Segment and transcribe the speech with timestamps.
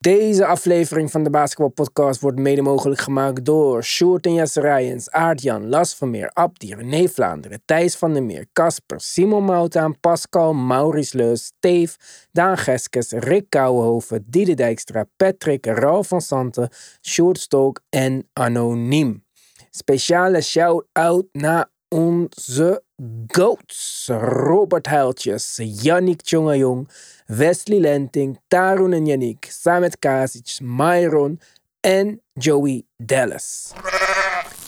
[0.00, 5.10] Deze aflevering van de Basketball Podcast wordt mede mogelijk gemaakt door Sjoerd en Jesse Rijens,
[5.10, 11.16] Aart-Jan, Las Vermeer, Abdi, René Vlaanderen, Thijs van der Meer, Casper, Simon Moutaan, Pascal, Maurice
[11.16, 11.96] Leus, Steve,
[12.32, 16.68] Daan Geskes, Rick Kouwenhoven, Diede Dijkstra, Patrick, Ralf van Santen,
[17.00, 17.48] Sjoerd
[17.88, 19.24] en Anoniem.
[19.70, 22.82] Speciale shout-out naar onze
[23.26, 24.08] GOATs.
[24.20, 26.88] Robert Huiltjes, Yannick Tjongajong,
[27.26, 31.40] Wesley Lenting, Tarun en Yannick, Samet Kasic, Myron
[31.80, 33.72] en Joey Dallas.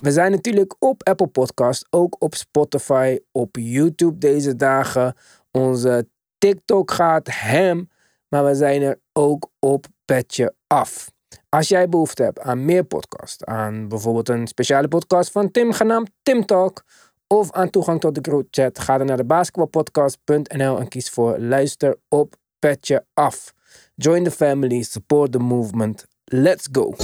[0.00, 5.16] We zijn natuurlijk op Apple Podcast, ook op Spotify, op YouTube deze dagen.
[5.50, 6.08] Onze
[6.38, 7.90] TikTok gaat hem,
[8.28, 11.10] maar we zijn er ook op Petje Af.
[11.48, 16.10] Als jij behoefte hebt aan meer podcast, aan bijvoorbeeld een speciale podcast van Tim genaamd
[16.22, 16.84] Tim Talk,
[17.32, 21.38] of aan toegang tot de group chat, ga dan naar de basketballpodcast.nl en kies voor
[21.38, 23.52] luister op Petje Af.
[23.94, 26.06] Join the family, support the movement.
[26.24, 26.94] Let's go!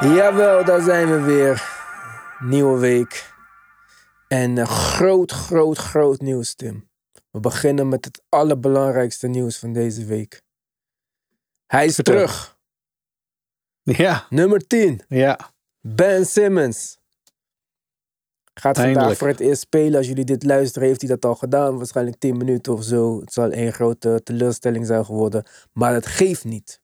[0.00, 1.76] Jawel, daar zijn we weer.
[2.38, 3.34] Nieuwe week.
[4.28, 6.88] En eh, groot, groot, groot nieuws, Tim.
[7.30, 10.42] We beginnen met het allerbelangrijkste nieuws van deze week.
[11.66, 12.14] Hij is Vertel.
[12.14, 12.58] terug.
[13.82, 15.02] Ja, Nummer 10.
[15.08, 15.38] ja.
[15.80, 16.98] Ben Simmons.
[18.54, 19.96] Gaat vandaag voor het eerst spelen.
[19.98, 21.76] Als jullie dit luisteren, heeft hij dat al gedaan.
[21.76, 23.20] Waarschijnlijk 10 minuten of zo.
[23.20, 25.44] Het zal één grote teleurstelling zijn geworden.
[25.72, 26.80] Maar dat geeft niet.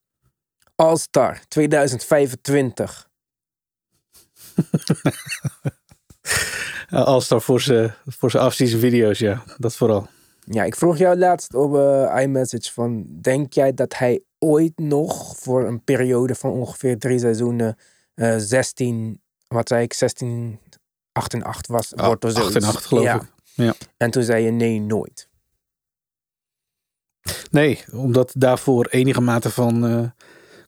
[0.74, 3.08] All-Star 2025.
[6.90, 9.42] Als daar voor zijn voor afseason video's, ja.
[9.58, 10.08] Dat vooral.
[10.44, 13.04] Ja, ik vroeg jou laatst op eh, iMessage van...
[13.20, 17.78] Denk jij dat hij ooit nog voor een periode van ongeveer drie seizoenen...
[18.14, 20.60] eh 16, wat zei ik, 16,
[21.12, 21.92] 8 en 8 was?
[21.96, 22.66] wordt of 8 en zoiets?
[22.66, 23.14] 8 geloof ja.
[23.14, 23.32] ik.
[23.54, 23.74] Ja.
[23.96, 25.28] En toen zei je nee, nooit.
[27.50, 30.08] Nee, omdat daarvoor enige mate van eh,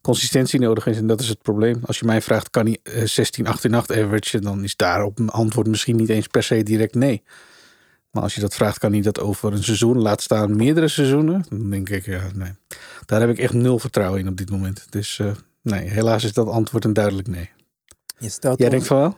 [0.06, 0.96] consistentie nodig is.
[0.96, 1.80] En dat is het probleem.
[1.84, 4.40] Als je mij vraagt, kan hij eh, 16, 8 en 8 average?
[4.40, 7.22] Dan is daarop een antwoord misschien niet eens per se direct nee.
[8.10, 11.44] Maar als je dat vraagt, kan hij dat over een seizoen laat staan, meerdere seizoenen?
[11.48, 12.52] Dan denk ik, ja, nee.
[13.06, 14.86] Daar heb ik echt nul vertrouwen in op dit moment.
[14.90, 15.30] Dus eh,
[15.62, 17.50] nee, helaas is dat antwoord een duidelijk nee.
[18.18, 19.16] Je stelt Jij denkt van wel?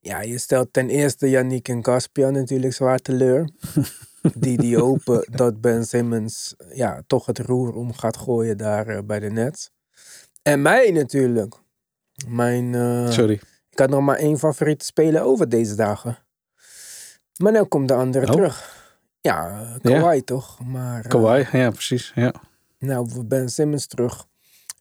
[0.00, 3.48] Ja, je stelt ten eerste Yannick en Caspian natuurlijk zwaar teleur.
[4.34, 9.02] die die hopen dat Ben Simmons ja, toch het roer om gaat gooien daar eh,
[9.04, 9.70] bij de Nets.
[10.42, 11.54] En mij natuurlijk.
[12.26, 13.40] Mijn, eh, Sorry.
[13.70, 16.18] ik had nog maar één favoriete speler over deze dagen.
[17.36, 18.32] Maar nu komt de andere Oh.
[18.32, 18.80] terug.
[19.20, 20.60] Ja, eh, Kawhi toch?
[20.64, 22.12] Maar, Kawhi, ja precies.
[22.14, 22.34] Ja.
[22.78, 24.26] nou, Ben Simmons terug.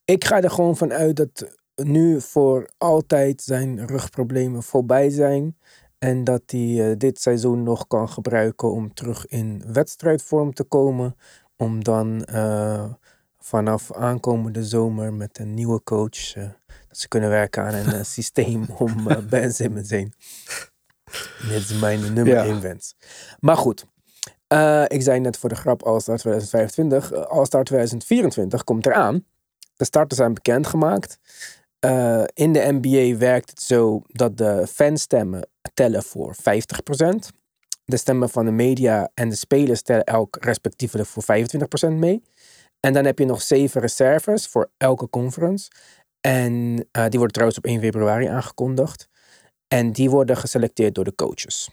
[0.06, 5.58] Ik ga er gewoon van uit dat nu voor altijd zijn rugproblemen voorbij zijn.
[6.00, 11.16] En dat hij dit seizoen nog kan gebruiken om terug in wedstrijdvorm te komen.
[11.58, 12.26] Om dan
[13.44, 16.36] vanaf aankomende zomer met een nieuwe coach.
[16.36, 16.44] eh,
[16.88, 20.14] dat ze kunnen werken aan een eh, systeem om eh, Ben Simmons heen.
[21.48, 22.44] Dit is mijn nummer Ja.
[22.44, 22.96] 1 wens.
[23.40, 23.86] Maar goed.
[24.88, 27.12] Ik zei net voor de grap All-Star 2025.
[27.12, 29.26] eh, All-Star 2024 komt eraan.
[29.76, 31.18] De starters zijn bekendgemaakt.
[31.80, 37.30] Eh, in de NBA werkt het zo dat de fanstemmen tellen voor 50%.
[37.86, 42.24] De stemmen van de media en de spelers tellen elk respectievelijk voor 25% mee.
[42.82, 45.72] En dan heb je nog zeven reserves voor elke conference.
[46.22, 49.08] En eh, die worden trouwens op 1 februari aangekondigd.
[49.68, 51.70] En die worden geselecteerd door de coaches.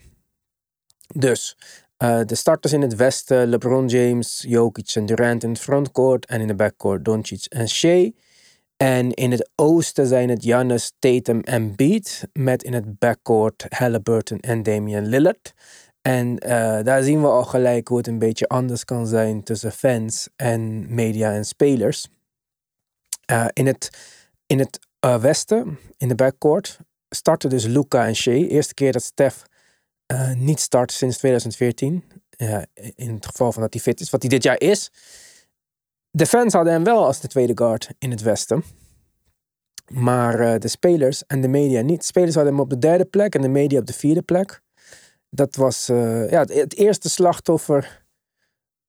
[1.15, 1.57] Dus
[1.97, 6.25] eh, de starters in het westen, LeBron James, Jokic en Durant in het frontcourt.
[6.25, 8.11] En in de backcourt Doncic en Shea.
[8.77, 12.23] En in het oosten zijn het Giannis, Tatum en Beat.
[12.33, 15.53] Met in het backcourt Halliburton en Damian Lillard.
[16.01, 19.71] En eh, daar zien we al gelijk hoe het een beetje anders kan zijn tussen
[19.71, 22.07] fans en media en spelers.
[23.29, 23.89] Eh, in het,
[24.45, 26.79] in het eh, westen, in de backcourt,
[27.09, 28.47] starten dus Luca en Shea.
[28.47, 29.13] Eerste keer dat
[30.05, 32.03] eh, niet start sinds 2014.
[32.29, 32.65] Ja,
[32.95, 34.91] in het geval van dat hij fit is, wat hij dit jaar is.
[36.11, 38.63] De fans hadden hem wel als de tweede guard in het westen.
[39.91, 41.99] Maar de spelers en de media niet.
[41.99, 44.61] De spelers hadden hem op de derde plek en de media op de vierde plek.
[45.29, 48.05] Dat was eh, ja, het, eerste slachtoffer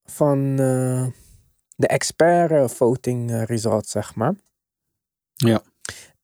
[0.04, 1.06] van eh,
[1.76, 4.34] de expert eh, voting result, zeg maar.
[5.34, 5.62] Ja.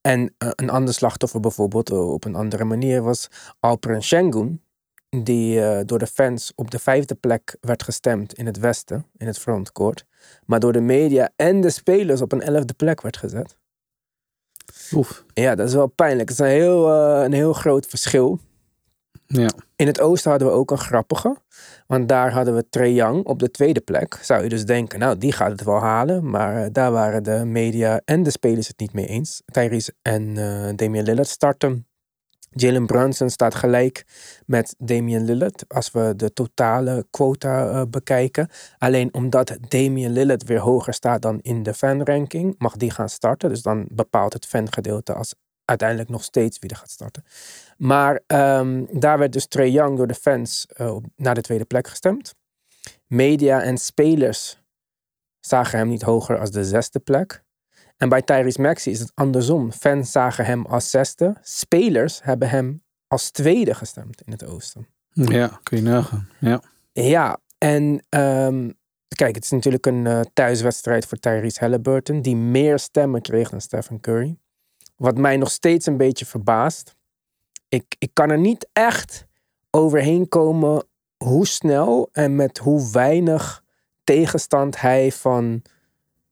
[0.01, 3.29] En een ander slachtoffer bijvoorbeeld op een andere manier was
[3.61, 4.65] Alperen Şengün.
[5.09, 9.39] Die door de fans op de vijfde plek werd gestemd in het westen, in het
[9.39, 10.07] frontcourt.
[10.45, 13.57] Maar door de media en de spelers op een elfde plek werd gezet.
[14.93, 15.25] Oef.
[15.35, 16.29] Ja, dat is wel pijnlijk.
[16.29, 16.91] Het is een heel,
[17.25, 18.41] een heel groot verschil.
[19.27, 19.51] Ja.
[19.77, 21.37] In het oosten hadden we ook een grappige.
[21.87, 24.19] Want daar hadden we Trae Young op de tweede plek.
[24.23, 26.31] Zou je dus denken, nou, die gaat het wel halen.
[26.31, 29.43] Maar eh, daar waren de media en de spelers het niet mee eens.
[29.45, 31.87] Tyrese en eh, Damian Lillard starten.
[32.51, 34.05] Jalen Brunson staat gelijk
[34.47, 38.49] met Damian Lillard als we de totale quota eh, bekijken.
[38.79, 43.49] Alleen omdat Damian Lillard weer hoger staat dan in de fanranking, mag die gaan starten.
[43.49, 45.35] Dus dan bepaalt het fangedeelte als
[45.67, 47.25] uiteindelijk nog steeds wie er gaat starten.
[47.77, 51.89] Maar ehm, daar werd dus Trae Young door de fans eh, naar de tweede plek
[51.89, 52.35] gestemd.
[53.07, 54.59] Media en spelers
[55.41, 57.45] zagen hem niet hoger als de zesde plek.
[57.97, 59.73] En bij Tyrese Maxey is het andersom.
[59.73, 61.37] Fans zagen hem als zesde.
[61.43, 64.87] Spelers hebben hem als tweede gestemd in het oosten.
[65.13, 66.29] ja, kun je nagaan.
[66.41, 66.63] Ja.
[66.93, 68.71] Ja, en ehm,
[69.09, 73.61] kijk, het is natuurlijk een eh, thuiswedstrijd voor Tyrese Halliburton, die meer stemmen kreeg dan
[73.61, 74.39] Stephen Curry.
[74.97, 76.96] Wat mij nog steeds een beetje verbaast.
[77.69, 79.27] Ik, ik kan er niet echt
[79.71, 80.85] overheen komen
[81.17, 83.63] hoe snel en met hoe weinig
[84.05, 85.63] tegenstand hij van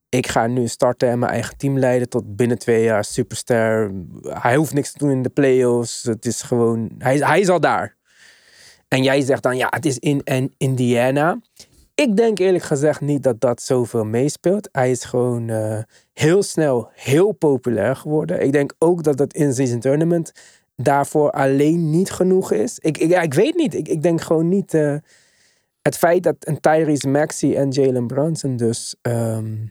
[0.09, 3.93] ik ga nu starten en mijn eigen team leiden tot binnen twee jaar superster.
[4.23, 6.03] Hij hoeft niks te doen in de playoffs.
[6.03, 7.97] Het is gewoon, hij, hij is al daar.
[8.89, 11.41] En jij zegt dan, ja, het is in en Indiana.
[11.95, 14.69] Ik denk eerlijk gezegd niet dat dat zoveel meespeelt.
[14.73, 15.79] Hij is gewoon eh,
[16.13, 18.43] heel snel heel populair geworden.
[18.43, 20.33] Ik denk ook dat het in-season tournament
[20.77, 22.79] daarvoor alleen niet genoeg is.
[22.79, 23.75] Ik, ik, ja, ik weet niet.
[23.75, 24.75] Ik, ik denk gewoon niet...
[24.75, 24.97] eh,
[25.83, 28.97] het feit dat een Tyrese Maxey en Jalen Brunson dus...
[29.03, 29.67] ehm,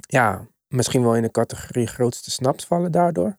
[0.00, 3.38] ja, misschien wel in de categorie grootste snaps vallen daardoor.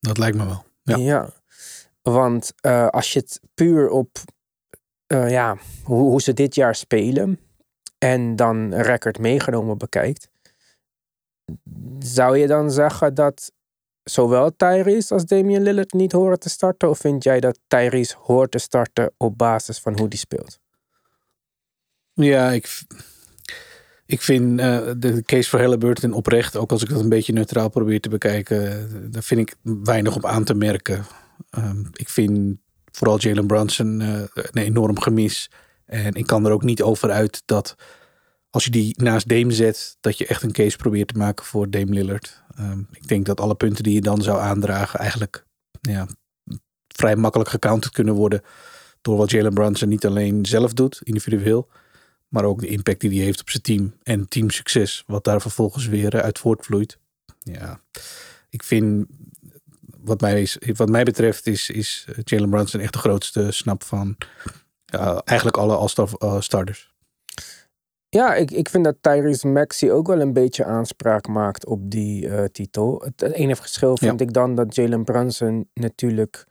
[0.00, 0.64] Dat lijkt me wel.
[0.82, 0.96] Ja.
[0.96, 1.30] Ja,
[2.02, 4.18] want eh, als je het puur op
[5.06, 7.40] eh, ja, hoe, hoe ze dit jaar spelen
[7.98, 10.28] en dan een record meegenomen bekijkt,
[11.98, 13.52] zou je dan zeggen dat
[14.10, 16.88] zowel Tyrese als Damian Lillard niet horen te starten?
[16.88, 20.58] Of vind jij dat Tyrese hoort te starten op basis van hoe die speelt?
[22.12, 22.82] Ja, ik,
[24.06, 27.68] ik vind eh, de case voor Halliburton oprecht, ook als ik dat een beetje neutraal
[27.68, 31.04] probeer te bekijken, eh, daar vind ik weinig op aan te merken.
[31.50, 32.58] Ehm, ik vind
[32.92, 35.50] vooral Jalen Brunson eh, een enorm gemis.
[35.84, 37.74] En ik kan er ook niet over uit dat
[38.50, 41.70] als je die naast Dame zet, dat je echt een case probeert te maken voor
[41.70, 42.42] Dame Lillard.
[42.58, 45.46] Ehm, ik denk dat alle punten die je dan zou aandragen eigenlijk
[45.80, 46.08] ja,
[46.88, 48.42] vrij makkelijk gecounterd kunnen worden
[49.00, 51.68] door wat Jalen Brunson niet alleen zelf doet, individueel,
[52.28, 55.86] maar ook de impact die hij heeft op zijn team en teamsucces, wat daar vervolgens
[55.86, 56.98] weer eh, uit voortvloeit.
[57.38, 57.80] Ja,
[58.50, 59.06] ik vind,
[59.80, 64.16] wat mij, wat mij betreft, is, is eh, Jalen Brunson echt de grootste snap van
[64.84, 66.92] ja, eigenlijk alle All-Star eh, starters.
[68.18, 72.28] Ja, ik, ik vind dat Tyrese Maxey ook wel een beetje aanspraak maakt op die
[72.28, 73.02] eh, titel.
[73.04, 76.46] Het, het enige verschil vind ik dan dat Jalen Brunson natuurlijk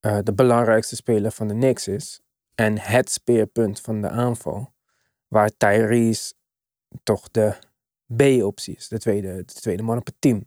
[0.00, 2.20] eh, de belangrijkste speler van de Knicks is.
[2.54, 4.72] En het speerpunt van de aanval.
[5.28, 6.34] Waar Tyrese
[7.02, 7.54] toch de
[8.16, 8.88] B-optie is.
[8.88, 10.46] De tweede, de tweede man op het team.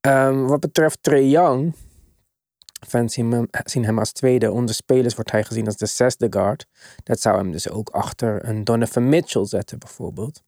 [0.00, 1.74] Ehm, wat betreft Trae Young.
[2.88, 4.52] Fans zien hem, zien hem als tweede.
[4.52, 6.66] Onder spelers wordt hij gezien als de zesde guard.
[7.02, 10.42] Dat zou hem dus ook achter een Donovan Mitchell zetten, bijvoorbeeld.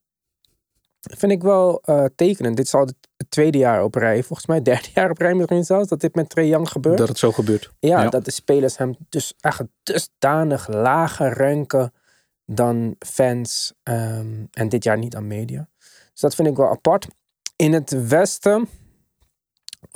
[1.01, 2.57] Dat vind ik wel eh, tekenend.
[2.57, 2.97] Dit is al het
[3.29, 6.29] tweede jaar op rij, volgens mij derde jaar op rij misschien zelfs, dat dit met
[6.29, 6.99] Trae Young gebeurt.
[6.99, 7.73] Dat het zo gebeurt.
[7.79, 8.09] ja, ja.
[8.09, 11.93] dat de spelers hem dus echt dusdanig lager ranken
[12.45, 15.69] dan fans ehm, en dit jaar niet aan media.
[16.13, 17.09] Dus dat vind ik wel apart.
[17.57, 18.69] In het westen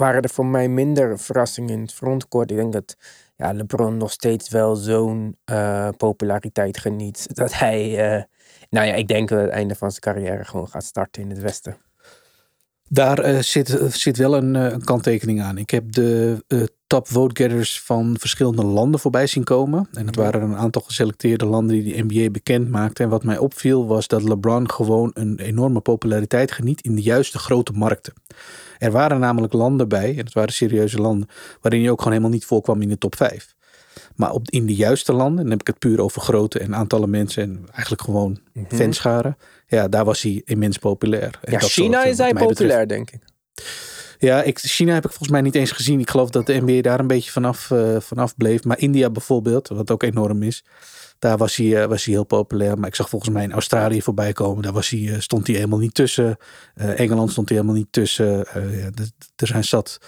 [0.01, 2.51] waren er voor mij minder verrassingen in het frontcourt.
[2.51, 2.97] Ik denk dat
[3.37, 7.27] ja, LeBron nog steeds wel zo'n eh, populariteit geniet.
[7.37, 8.23] Dat hij, eh,
[8.71, 11.41] nou ja, ik denk dat het einde van zijn carrière gewoon gaat starten in het
[11.41, 11.77] westen.
[12.93, 15.59] Daar eh, zit, zit wel een, eh, een kanttekening aan.
[15.59, 19.89] Ik heb de eh, top vote-getters van verschillende landen voorbij zien komen.
[19.93, 23.05] En het waren een aantal geselecteerde landen die de NBA bekend maakten.
[23.05, 27.39] En wat mij opviel was dat LeBron gewoon een enorme populariteit geniet in de juiste
[27.39, 28.13] grote markten.
[28.79, 31.29] Er waren namelijk landen bij, en het waren serieuze landen,
[31.61, 33.55] waarin hij ook gewoon helemaal niet voorkwam in de top 5.
[34.17, 37.11] Maar op, in de juiste landen, dan heb ik het puur over grootte en aantallen
[37.11, 39.37] mensen en eigenlijk gewoon fanscharen.
[39.67, 41.39] Ja, daar was hij immens populair.
[41.43, 43.21] En Ja, dat China is hij betreft- populair, denk ik.
[44.19, 46.01] Ja, ik, China heb ik volgens mij niet eens gezien.
[46.01, 48.65] Ik geloof dat de NBA daar een beetje vanaf, eh, vanaf bleef.
[48.65, 50.65] Maar India bijvoorbeeld, wat ook enorm is.
[51.19, 52.79] Daar was hij, eh, was hij heel populair.
[52.79, 54.63] Maar ik zag volgens mij in Australië voorbij komen.
[54.63, 56.37] Daar was hij, eh, stond hij helemaal niet tussen.
[56.75, 58.27] Engeland stond hij helemaal niet tussen.
[58.55, 58.91] Ja,
[59.37, 59.99] er zijn zat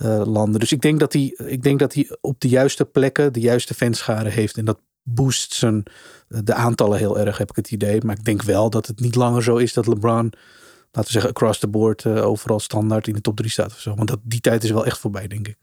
[0.00, 0.60] eh, landen.
[0.60, 3.74] Dus ik denk, dat hij, ik denk dat hij op de juiste plekken de juiste
[3.74, 4.56] fanschade heeft.
[4.56, 5.82] En dat boost zijn,
[6.28, 8.00] de aantallen heel erg, heb ik het idee.
[8.04, 10.32] Maar ik denk wel dat het niet langer zo is dat LeBron,
[10.92, 13.80] laten we zeggen, across the board eh, overal standaard in de top 3 staat of
[13.80, 13.94] zo.
[13.94, 15.56] Want dat, die tijd is wel echt voorbij, denk ik.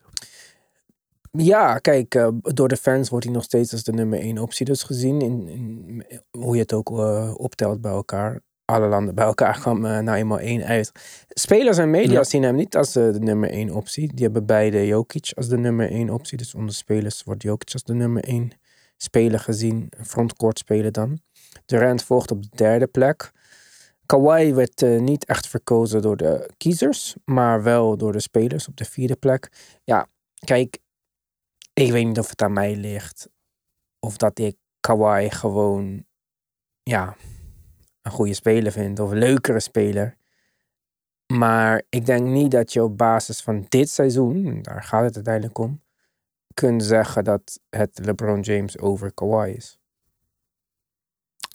[1.32, 4.66] Ja, kijk, eh, door de fans wordt hij nog steeds als de nummer één optie
[4.66, 5.22] dus gezien.
[5.22, 8.42] In, in hoe je het ook eh, optelt bij elkaar.
[8.72, 10.92] Alle landen bij elkaar kwam eh, nou eenmaal één uit.
[11.30, 12.24] Spelers en media Ja.
[12.24, 14.14] zien hem niet als eh, de nummer één optie.
[14.14, 16.38] Die hebben beide Jokic als de nummer één optie.
[16.38, 18.52] Dus onder spelers wordt Jokic als de nummer één
[18.98, 19.92] speler gezien.
[20.06, 21.20] Frontcourt spelen dan.
[21.66, 23.32] Durant volgt op de derde plek.
[24.06, 28.78] Kawhi werd eh, niet echt verkozen door de kiezers, maar wel door de spelers op
[28.78, 29.52] de vierde plek.
[29.84, 30.08] Ja,
[30.46, 30.78] kijk,
[31.74, 33.30] ik weet niet of het aan mij ligt.
[34.00, 36.06] Of dat ik Kawhi gewoon,
[36.84, 37.16] ja,
[38.08, 39.00] een goede speler vind.
[39.00, 40.16] Of een leukere speler.
[41.34, 45.58] Maar ik denk niet dat je op basis van dit seizoen, daar gaat het uiteindelijk
[45.58, 45.82] om,
[46.54, 49.80] kunt zeggen dat het LeBron James over Kawhi is.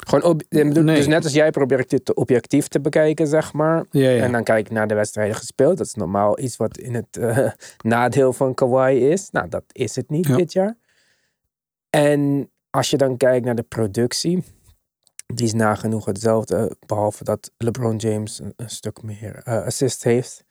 [0.06, 0.96] Gewoon Nee.
[0.96, 3.84] Dus net als jij probeert dit objectief te bekijken, zeg maar.
[3.90, 4.22] Ja, ja.
[4.24, 5.76] En dan kijk ik naar de wedstrijden gespeeld.
[5.78, 7.50] Dat is normaal iets wat in het eh,
[7.94, 9.30] nadeel van Kawhi is.
[9.30, 10.36] Nou, dat is het niet Ja.
[10.36, 10.76] dit jaar.
[11.90, 14.44] En als je dan kijkt naar de productie,
[15.34, 16.76] die is nagenoeg hetzelfde.
[16.86, 20.44] Behalve dat LeBron James een, stuk meer eh, assist heeft.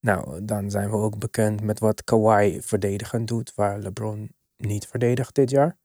[0.00, 5.34] Nou, dan zijn we ook bekend met wat Kawhi verdedigend doet, waar LeBron niet verdedigt
[5.34, 5.76] dit jaar.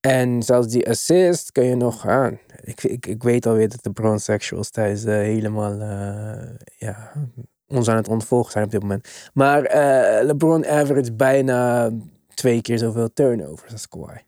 [0.00, 2.38] En zelfs die assist kun je nog aan.
[2.62, 7.12] Ik, ik, ik weet alweer dat de Brown Sexuals thuis eh, helemaal eh, ja,
[7.66, 9.08] ons aan het ontvolgen zijn op dit moment.
[9.32, 9.62] Maar
[10.24, 11.90] LeBron average bijna
[12.34, 14.20] twee keer zoveel turnovers als Kawhi.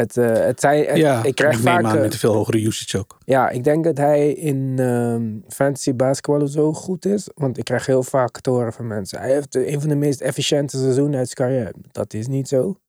[0.00, 1.84] Het, eh, het zijn, het- ja, ik krijg vaak...
[1.84, 3.18] aan eh, met een veel hogere usage ook.
[3.24, 7.28] ja, ik denk dat hij in ehm, fantasy basketbal zo goed is.
[7.34, 9.18] Want ik krijg heel vaak te horen van mensen.
[9.18, 11.74] Hij heeft een van de meest efficiënte seizoenen uit zijn carrière.
[11.92, 12.80] Dat is niet zo.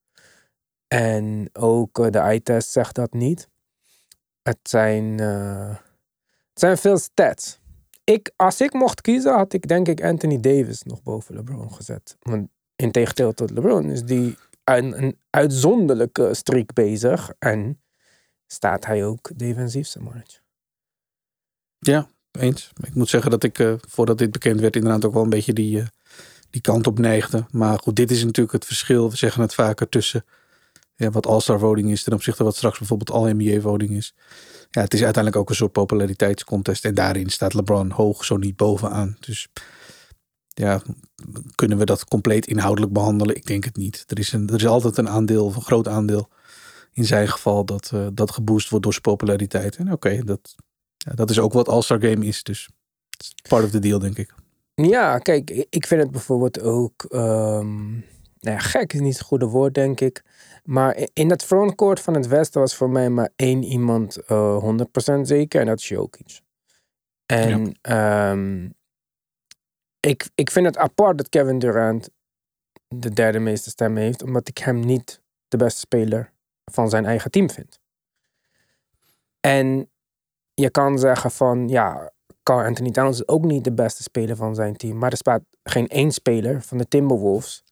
[0.87, 3.47] En ook eh, de eye-test zegt dat niet.
[4.41, 5.79] Het zijn, het
[6.53, 7.59] zijn veel stats.
[8.03, 12.17] Ik, als ik mocht kiezen, had ik denk ik Anthony Davis nog boven LeBron gezet.
[12.19, 14.37] Want in tegenstelling tot LeBron is die
[14.77, 17.31] een, een uitzonderlijke streak bezig.
[17.39, 17.81] En
[18.47, 20.39] staat hij ook defensief mannetje.
[21.79, 22.71] Ja, eens.
[22.81, 25.53] Ik moet zeggen dat ik, eh, voordat dit bekend werd, inderdaad ook wel een beetje
[25.53, 25.87] die, eh,
[26.49, 27.45] die kant op neigde.
[27.51, 29.09] Maar goed, dit is natuurlijk het verschil.
[29.09, 30.25] We zeggen het vaker tussen
[30.95, 34.13] ja, wat All-Star voting is ten opzichte van wat straks bijvoorbeeld All-NBA voting is.
[34.69, 36.85] Ja, het is uiteindelijk ook een soort populariteitscontest.
[36.85, 39.17] En daarin staat LeBron hoog, zo niet bovenaan.
[39.19, 39.47] Dus
[40.59, 40.81] ja,
[41.55, 43.35] kunnen we dat compleet inhoudelijk behandelen?
[43.35, 44.03] Ik denk het niet.
[44.07, 46.29] Er is, een, er is altijd een aandeel, een groot aandeel
[46.93, 49.75] in zijn geval, dat, eh, dat geboost wordt door zijn populariteit.
[49.75, 50.55] En oké, dat,
[50.97, 52.43] ja, dat is ook wat All-Star Game is.
[52.43, 52.69] Dus
[53.49, 54.33] part of the deal, denk ik.
[54.73, 57.03] Ja, kijk, ik vind het bijvoorbeeld ook.
[57.03, 57.91] ehm,
[58.39, 60.23] nou ja, gek is niet het goede woord, denk ik.
[60.63, 65.27] Maar in het frontcourt van het Westen was voor mij maar één iemand eh 100%
[65.27, 65.61] zeker.
[65.61, 66.41] En dat is Jokic.
[67.25, 68.67] En ehm,
[69.99, 72.09] ik, ik vind het apart dat Kevin Durant
[72.87, 74.23] de derde meeste stemmen heeft.
[74.23, 76.31] Omdat ik hem niet de beste speler
[76.65, 77.79] van zijn eigen team vind.
[79.39, 79.89] En
[80.53, 82.11] je kan zeggen van, ja,
[82.43, 84.97] Carl Anthony Towns is ook niet de beste speler van zijn team.
[84.97, 87.63] Maar er staat geen één speler van de Timberwolves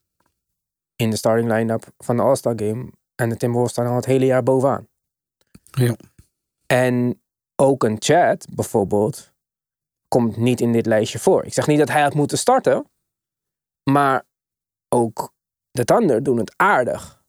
[0.96, 2.91] in de starting line-up van de All-Star Game.
[3.15, 4.88] En de Timberwolves staan al het hele jaar bovenaan.
[5.72, 5.96] Ja.
[6.65, 7.22] En
[7.55, 9.31] ook een chat bijvoorbeeld
[10.07, 11.45] komt niet in dit lijstje voor.
[11.45, 12.89] Ik zeg niet dat hij had moeten starten.
[13.91, 14.25] Maar
[14.89, 15.33] ook
[15.71, 17.21] de Thunder doen het aardig.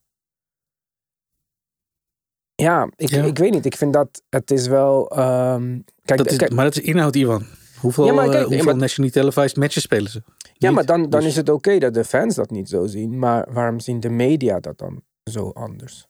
[2.55, 3.25] Ja, ik, Ja.
[3.25, 3.65] ik weet niet.
[3.67, 5.11] Ik vind dat het is wel...
[5.11, 7.47] ehm, kijk, Dat is, kijk, maar dat is inhoud, Ivan.
[7.81, 10.23] Hoeveel, Ja, maar eh, kijk, hoeveel maar- nationally televised matches spelen ze?
[10.53, 10.77] Ja, Niet.
[10.77, 13.19] maar dan, dan Dus- is het oké dat de fans dat niet zo zien.
[13.19, 16.07] Maar waarom zien de media dat dan zo anders?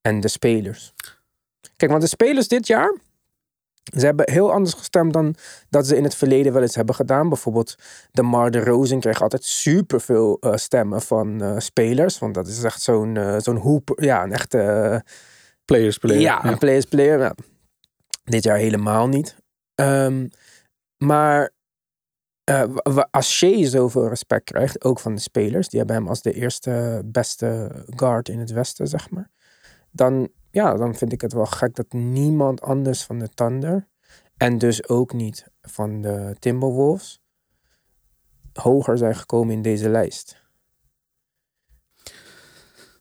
[0.00, 0.94] En de spelers.
[1.76, 2.98] Kijk, want de spelers dit jaar.
[3.94, 5.34] Ze hebben heel anders gestemd dan
[5.68, 7.28] dat ze in het verleden wel eens hebben gedaan.
[7.28, 7.74] Bijvoorbeeld
[8.10, 12.18] de Mar de Rosen kreeg altijd superveel eh stemmen van eh, spelers.
[12.18, 13.92] Want dat is echt zo'n eh, zo'n hoep.
[14.00, 15.04] Ja, een echte...
[15.64, 16.22] Players, players.
[16.22, 17.18] ja, een players player.
[17.18, 17.34] Nou,
[18.24, 19.36] dit jaar helemaal niet.
[19.74, 20.26] Ehm,
[20.96, 21.54] maar
[23.10, 27.02] als Shea zoveel respect krijgt, ook van de spelers, die hebben hem als de eerste
[27.04, 29.30] beste guard in het Westen, zeg maar.
[29.96, 33.88] Dan, ja, dan vind ik het wel gek dat niemand anders van de Thunder,
[34.36, 37.20] en dus ook niet van de Timberwolves,
[38.52, 40.44] hoger zijn gekomen in deze lijst.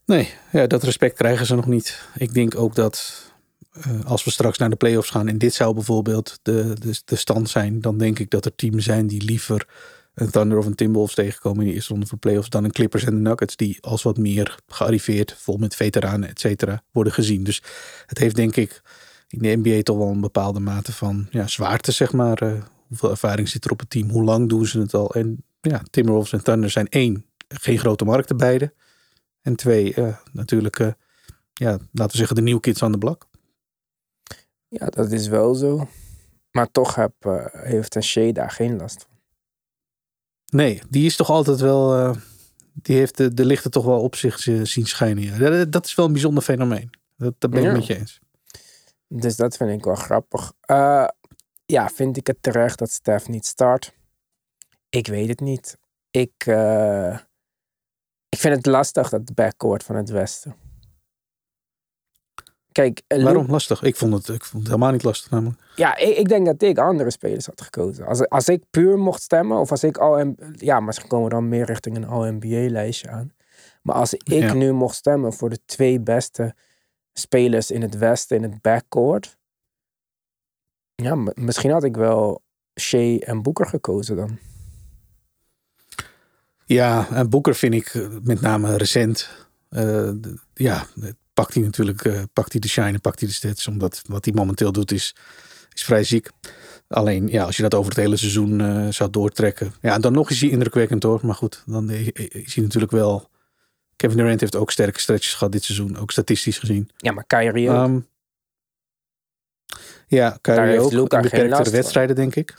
[0.06, 2.08] Nee, ja, dat respect krijgen ze nog niet.
[2.18, 3.24] Ik denk ook dat
[3.72, 7.16] eh, als we straks naar de playoffs gaan en dit zou bijvoorbeeld de, de, de
[7.16, 9.68] stand zijn, dan denk ik dat er teams zijn die liever
[10.16, 13.04] een Thunder of een Timberwolves tegenkomen in de eerste ronde van playoffs dan een Clippers
[13.04, 17.44] en de Nuggets die als wat meer gearriveerd, vol met veteranen, et cetera, worden gezien.
[17.44, 17.64] Dus
[18.06, 18.82] het heeft denk ik
[19.28, 22.42] in de NBA toch wel een bepaalde mate van ja, zwaarte, zeg maar.
[22.42, 24.10] Eh, hoeveel ervaring zit er op het team?
[24.10, 25.14] Hoe lang doen ze het al?
[25.14, 28.74] En ja, Timberwolves en Thunder zijn één, geen grote markten beide.
[29.42, 30.92] En twee, eh, natuurlijk, eh,
[31.54, 33.28] ja, laten we zeggen de nieuwe kids aan de blok.
[34.68, 35.88] Ja, dat is wel zo.
[36.52, 37.14] Maar toch heb,
[37.52, 39.15] heeft een Shea daar geen last van.
[40.46, 42.16] Nee, die is toch altijd wel, eh,
[42.74, 45.24] die heeft de, de lichten toch wel op zich eh, zien schijnen.
[45.24, 45.38] Ja.
[45.38, 46.90] Dat, dat is wel een bijzonder fenomeen.
[47.18, 47.72] Dat, dat ben ik Ja.
[47.74, 48.20] met je eens.
[49.08, 50.54] Dus dat vind ik wel grappig.
[50.62, 51.08] Eh,
[51.66, 53.94] ja, vind ik het terecht dat Stef niet start?
[54.90, 55.78] Ik weet het niet.
[56.12, 56.34] Ik,
[58.30, 60.56] ik vind het lastig, dat backcourt van het Westen.
[62.76, 63.82] Kijk, Waarom lastig?
[63.82, 65.60] Ik vond het, ik vond het helemaal niet lastig namelijk.
[65.76, 68.06] Ja, ik, ik denk dat ik andere spelers had gekozen.
[68.06, 70.34] Als, als ik puur mocht stemmen, of als ik al...
[70.52, 73.34] Ja, misschien komen we dan meer richting een All-NBA-lijstje aan.
[73.82, 74.54] Maar als ik Ja.
[74.54, 76.56] nu mocht stemmen voor de twee beste
[77.14, 79.38] spelers in het Westen, in het backcourt...
[80.96, 82.44] Ja, misschien had ik wel
[82.80, 84.38] Shea en Boeker gekozen dan.
[86.66, 89.30] Ja, en Boeker vind ik eh, met name recent.
[89.70, 90.10] eh,
[90.54, 90.86] ja,
[91.36, 93.68] pakt hij natuurlijk eh, pakt hij de shine pakt hij de stats.
[93.68, 95.16] Omdat wat hij momenteel doet is,
[95.74, 96.30] is vrij ziek.
[96.88, 99.74] Alleen ja, als je dat over het hele seizoen eh, zou doortrekken.
[99.82, 101.20] Ja, dan nog is hij indrukwekkend hoor.
[101.24, 103.30] Maar goed, dan eh, is hij natuurlijk wel...
[103.96, 105.98] Kevin Durant heeft ook sterke stretches gehad dit seizoen.
[105.98, 106.90] Ook statistisch gezien.
[106.98, 107.76] Ja, maar Kyrie ook.
[107.76, 108.00] Ehm,
[110.08, 111.14] ja, Kyrie heeft ook.
[111.14, 111.72] Geen beperktere van.
[111.72, 112.56] wedstrijden denk ik.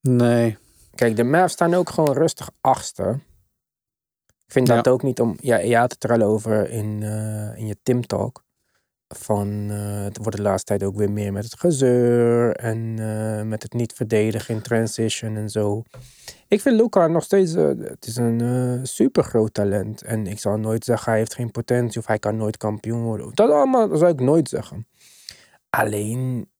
[0.00, 0.58] Nee.
[0.94, 3.18] Kijk, de Mavs staan ook gewoon rustig achtste.
[4.54, 4.92] Ik vind dat Ja.
[4.92, 5.36] ook niet om...
[5.40, 8.44] Ja, je had het er al over in, eh, in je Tim Talk.
[9.08, 12.56] Van, eh, het wordt de laatste tijd ook weer meer met het gezeur.
[12.56, 15.82] En eh, met het niet verdedigen in transition en zo.
[16.48, 17.52] Ik vind Luca nog steeds...
[17.52, 20.02] het is een super groot talent.
[20.02, 22.00] En ik zal nooit zeggen hij heeft geen potentie.
[22.00, 23.30] Of hij kan nooit kampioen worden.
[23.34, 24.86] Dat allemaal dat zou ik nooit zeggen.
[25.70, 26.50] Alleen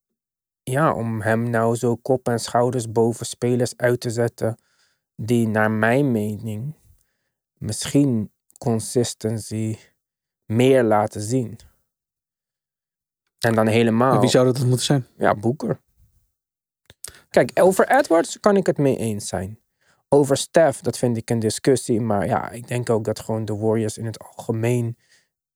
[0.63, 4.57] ja, om hem nou zo kop en schouders boven spelers uit te zetten
[5.17, 6.75] die naar mijn mening
[7.59, 9.77] misschien consistency
[10.45, 11.59] meer laten zien.
[13.39, 15.07] En dan helemaal, Wie zou dat moeten zijn?
[15.17, 15.81] ja, Boeker.
[17.31, 19.59] Kijk, over Edwards kan ik het mee eens zijn.
[20.09, 22.01] Over Steph, dat vind ik een discussie.
[22.01, 24.97] Maar ja, ik denk ook dat gewoon de Warriors in het algemeen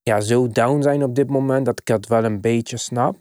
[0.02, 3.16] ja, zo down zijn op dit moment dat ik dat wel een beetje snap.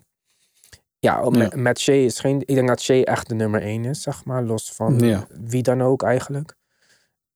[0.99, 2.39] Ja, met, met Shea is geen.
[2.45, 4.43] Ik denk dat Shea echt de nummer één is, zeg maar.
[4.43, 5.27] Los van Ja.
[5.29, 6.55] wie dan ook eigenlijk.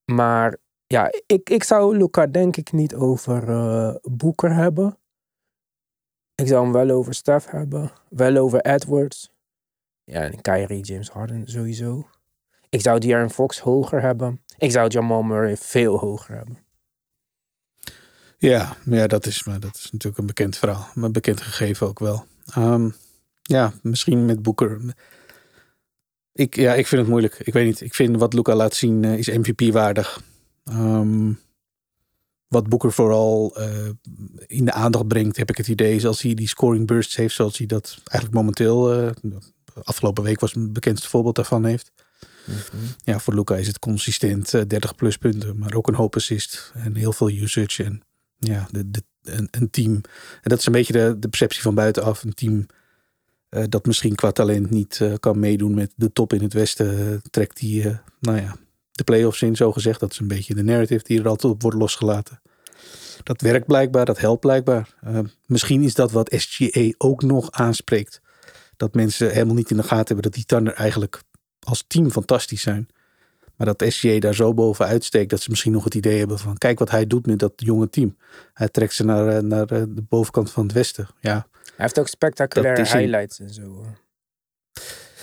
[0.06, 0.58] Maar
[0.92, 4.98] ja, ik, ik zou Luca denk ik niet over eh Boeker hebben.
[6.36, 7.92] Ik zou hem wel over Steph hebben.
[8.10, 9.32] Wel over Edwards.
[10.04, 12.08] Ja, en Kyrie, James Harden sowieso.
[12.70, 14.42] Ik zou De'Aaron Fox hoger hebben.
[14.58, 16.58] Ik zou Jamal Murray veel hoger hebben.
[18.38, 20.88] Ja, ja dat, is, maar dat is natuurlijk een bekend verhaal.
[20.96, 22.26] Een bekend gegeven ook wel.
[22.54, 22.90] Ehm,
[23.42, 24.82] ja, misschien met Boeker.
[26.34, 27.40] Ik, ja, ik vind het moeilijk.
[27.40, 27.82] Ik weet niet.
[27.82, 30.22] Ik vind wat Luca laat zien eh, is MVP-waardig.
[30.64, 31.34] Ehm,
[32.48, 33.90] wat Boeker vooral eh,
[34.48, 37.36] in de aandacht brengt, heb ik het idee, is als hij die scoring bursts heeft,
[37.36, 39.12] zoals hij dat eigenlijk momenteel, eh,
[39.84, 41.92] afgelopen week was het bekendste voorbeeld daarvan heeft.
[43.04, 46.72] Ja, voor Luca is het consistent eh, 30 plus punten, maar ook een hoop assist
[46.76, 47.84] en heel veel usage.
[47.84, 48.02] En
[48.40, 49.94] ja, de, de, een, een team.
[50.42, 52.24] En dat is een beetje de, de perceptie van buitenaf.
[52.24, 52.66] Een team
[53.52, 57.12] eh, dat misschien qua talent niet eh, kan meedoen met de top in het Westen,
[57.12, 58.56] eh, trekt die, eh, nou ja,
[58.92, 60.00] de play-offs in, zo gezegd.
[60.00, 62.42] Dat is een beetje de narrative die er altijd op wordt losgelaten.
[63.24, 64.96] Dat werkt blijkbaar, dat helpt blijkbaar.
[65.02, 68.22] Eh, misschien is dat wat SGA ook nog aanspreekt.
[68.78, 71.22] Dat mensen helemaal niet in de gaten hebben dat die Thunder eigenlijk
[71.60, 72.88] als team fantastisch zijn.
[73.56, 76.58] Maar dat SGA daar zo bovenuit steekt dat ze misschien nog het idee hebben van...
[76.58, 78.18] kijk wat hij doet met dat jonge team.
[78.54, 81.08] Hij trekt ze naar, eh, naar eh, de bovenkant van het westen.
[81.20, 83.86] Ja, Hij heeft ook spectaculaire highlights en zo.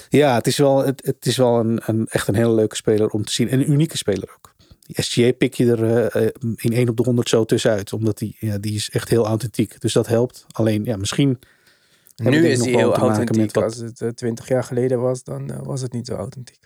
[0.09, 3.09] Ja het is wel, het, het is wel een, een, echt een hele leuke speler
[3.09, 3.49] om te zien.
[3.49, 4.55] En een unieke speler ook.
[4.81, 7.93] Die SGA pik je er eh, eh, in 1 op de 100 zo tussenuit.
[7.93, 9.81] Omdat die, ja, die is echt heel authentiek.
[9.81, 10.47] Dus dat helpt.
[10.51, 11.39] Alleen ja, misschien...
[12.17, 13.55] Nu is hij heel authentiek.
[13.55, 16.59] wat- Als het eh, twintig jaar geleden was, dan was het niet zo authentiek.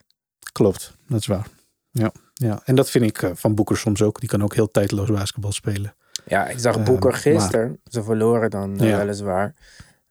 [0.53, 1.47] Klopt, dat is waar.
[1.91, 2.63] Ja, ja.
[2.65, 4.21] en dat vind ik van Boeker soms ook.
[4.21, 5.95] Die kan ook heel tijdloos basketbal spelen.
[6.27, 7.81] Ja, ik zag Eh, Boeker maar- gisteren.
[7.85, 8.97] Ze verloren dan Ja.
[8.99, 9.55] weliswaar.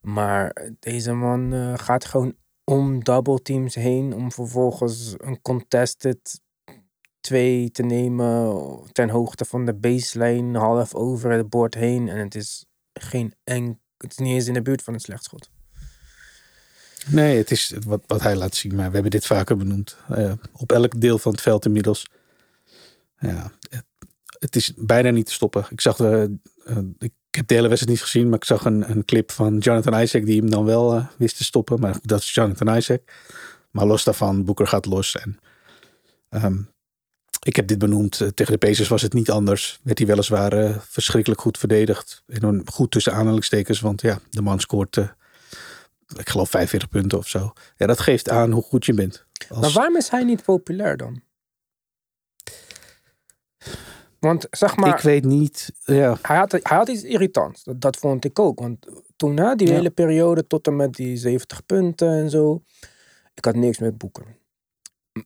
[0.01, 4.13] Maar deze man gaat gewoon om double teams heen.
[4.13, 6.41] Om vervolgens een contested
[7.21, 8.57] twee te nemen
[8.91, 12.09] ten hoogte van de baseline, half over het bord heen.
[12.09, 15.23] En het is geen enk, het is niet eens in de buurt van een slecht
[15.23, 15.49] schot.
[17.07, 18.75] Nee, het is wat, wat hij laat zien.
[18.75, 19.97] Maar we hebben dit vaker benoemd.
[20.09, 22.09] Eh, op elk deel van het veld inmiddels.
[23.19, 23.51] Ja,
[24.39, 25.65] het, is bijna niet te stoppen.
[25.69, 28.89] Ik zag de, eh, ik heb de hele wedstrijd niet gezien, maar ik zag een,
[28.89, 31.79] een clip van Jonathan Isaac die hem dan wel eh, wist te stoppen.
[31.79, 33.01] Maar dat is Jonathan Isaac.
[33.71, 35.15] Maar los daarvan, Boeker gaat los.
[35.15, 35.39] En
[36.29, 36.57] ehm,
[37.43, 38.21] ik heb dit benoemd.
[38.21, 39.79] eh, tegen de Pacers was het niet anders.
[39.83, 42.23] Werd hij weliswaar eh, verschrikkelijk goed verdedigd.
[42.27, 44.97] En goed tussen aanhalingstekens, want ja, de man scoort,
[46.17, 47.53] ik geloof 45 punten of zo.
[47.77, 49.25] Ja, dat geeft aan hoe goed je bent.
[49.59, 51.21] Maar waarom is hij niet populair dan?
[54.21, 55.73] Want zeg maar, ik weet niet.
[55.85, 57.63] Ja, hij, had, hij had iets irritants.
[57.63, 58.59] Dat, dat vond ik ook.
[58.59, 59.73] Want toen, hè, die Ja.
[59.73, 62.61] hele periode tot en met die 70 punten en zo.
[63.33, 64.25] Ik had niks met boeken.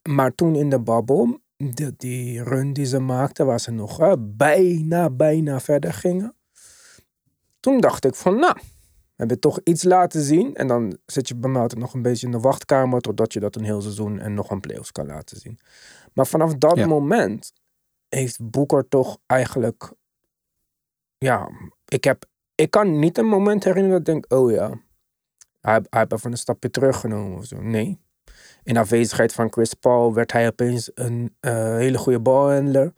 [0.10, 4.18] Maar toen in de babbel, die, die run die ze maakten, waar ze nog hè,
[4.20, 6.36] bijna, bijna verder gingen.
[7.60, 10.56] Toen dacht ik van, nou, we hebben toch iets laten zien.
[10.56, 13.02] En dan zit je bij mij altijd nog een beetje in de wachtkamer.
[13.02, 15.60] Totdat je dat een heel seizoen en nog een playoffs kan laten zien.
[16.14, 16.88] Maar vanaf dat Ja.
[16.88, 17.52] moment
[18.16, 19.94] heeft Boeker toch eigenlijk.
[21.18, 21.50] Ja,
[21.88, 22.26] ik, heb,
[22.56, 24.68] ik kan niet een moment herinneren dat ik denk: oh ja,
[25.62, 27.62] hij, hij heeft even een stapje teruggenomen of zo.
[27.62, 28.00] Nee.
[28.64, 32.94] In afwezigheid van Chris Paul werd hij opeens een eh, hele goede balhandler.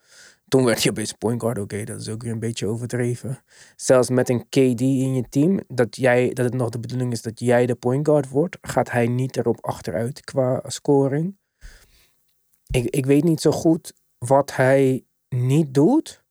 [0.48, 1.60] Toen werd hij opeens point guard.
[1.60, 3.44] Oké, dat is ook weer een beetje overdreven.
[3.76, 7.22] Zelfs met een KD in je team, dat, jij, dat het nog de bedoeling is
[7.22, 11.38] dat jij de point guard wordt, gaat hij niet erop achteruit qua scoring.
[12.68, 16.24] Ik, ik weet niet zo goed wat hij niet doet,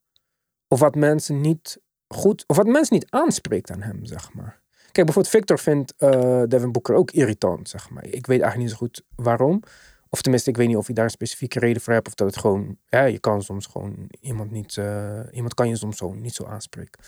[0.68, 4.60] of wat mensen niet goed, of wat mensen niet aanspreekt aan hem, zeg maar.
[4.70, 8.04] Kijk, bijvoorbeeld Victor vindt eh, Devin Booker ook irritant, zeg maar.
[8.04, 9.62] Ik weet eigenlijk niet zo goed waarom.
[10.08, 12.06] Of tenminste, ik weet niet of je daar een specifieke reden voor hebt.
[12.06, 15.76] Of dat het gewoon, ja, je kan soms gewoon iemand niet, eh, iemand kan je
[15.76, 17.00] soms zo niet zo aanspreken.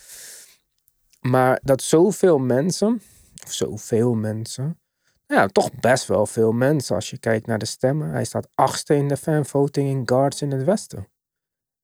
[1.20, 3.03] Maar dat zoveel mensen,
[3.44, 4.79] of zoveel mensen,
[5.27, 8.11] ja, toch best wel veel mensen als je kijkt naar de stemmen.
[8.11, 11.09] Hij staat achtste in de fanvoting in guards in het westen.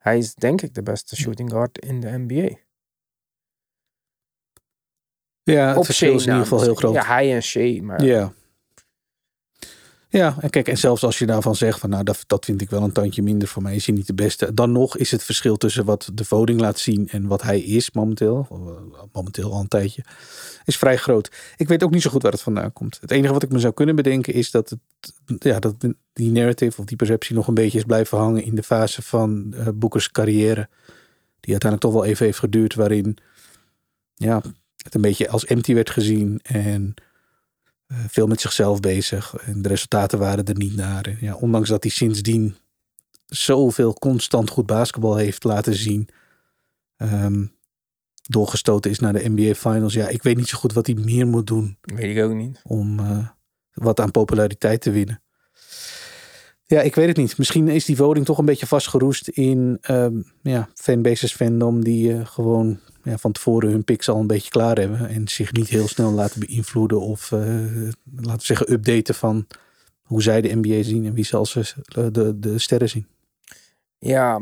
[0.04, 2.56] Hij is denk ik de beste shooting guard in de NBA.
[5.42, 6.94] ja het Op verschil Shea is in ieder geval heel groot.
[6.94, 8.32] Ja, hij en Shea, maar Ja.
[10.14, 12.70] Ja, en kijk, en zelfs als je daarvan zegt van nou, dat, dat vind ik
[12.70, 14.54] wel een tandje minder voor mij, is hij niet de beste.
[14.54, 17.90] Dan nog is het verschil tussen wat de voting laat zien en wat hij is
[17.90, 20.04] momenteel, eh, momenteel al een tijdje,
[20.64, 21.30] is vrij groot.
[21.56, 22.98] Ik weet ook niet zo goed waar het vandaan komt.
[23.00, 24.78] Het enige wat ik me zou kunnen bedenken is dat, het,
[25.38, 25.74] ja, dat
[26.12, 29.54] die narrative of die perceptie nog een beetje is blijven hangen in de fase van
[29.56, 30.68] eh Boekers carrière.
[31.40, 33.16] Die uiteindelijk toch wel even heeft geduurd, waarin
[34.14, 34.42] ja,
[34.82, 36.94] het een beetje als empty werd gezien en
[37.86, 39.34] veel met zichzelf bezig.
[39.34, 41.06] En de resultaten waren er niet naar.
[41.06, 42.56] En ja, ondanks dat hij sindsdien
[43.26, 46.08] zoveel constant goed basketbal heeft laten zien.
[46.96, 47.44] ehm,
[48.28, 49.92] doorgestoten is naar de NBA Finals.
[49.92, 52.60] Ja, ik weet niet zo goed wat hij meer moet doen weet ik ook niet.
[52.62, 53.28] om eh,
[53.72, 55.22] wat aan populariteit te winnen.
[56.66, 57.38] Ja, ik weet het niet.
[57.38, 62.26] Misschien is die voting toch een beetje vastgeroest in ehm, ja, fanbases fandom die eh,
[62.26, 65.88] gewoon ja, van tevoren hun picks al een beetje klaar hebben en zich niet heel
[65.88, 67.38] snel laten beïnvloeden of eh,
[68.14, 69.46] laten we zeggen updaten van
[70.02, 71.38] hoe zij de NBA zien en wie ze
[71.96, 73.06] eh, de, de sterren zien.
[73.98, 74.40] Ja,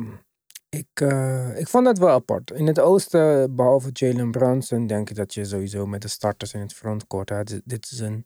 [0.69, 2.51] ik, eh, ik vond het wel apart.
[2.51, 6.61] In het oosten, behalve Jalen Brunson, denk ik dat je sowieso met de starters in
[6.61, 7.47] het frontcourt.
[7.47, 8.25] Dit- Dit is een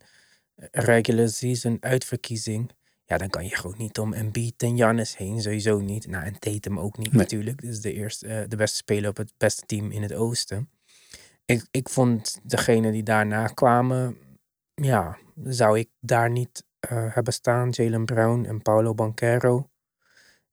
[0.71, 2.71] regular season uitverkiezing.
[3.09, 5.41] Ja, dan kan je gewoon niet om Embiid en Giannis heen.
[5.43, 6.07] Sowieso niet.
[6.07, 7.23] Nou, en Tatum ook niet Nee.
[7.23, 7.63] natuurlijk.
[7.63, 10.71] Is de, eerste, eh, de beste speler op het beste team in het oosten.
[11.45, 14.17] Ik, ik vond degene die daarna kwamen,
[14.75, 17.69] ja, zou ik daar niet eh, hebben staan.
[17.71, 19.71] Jalen Brown en Paulo Banquero.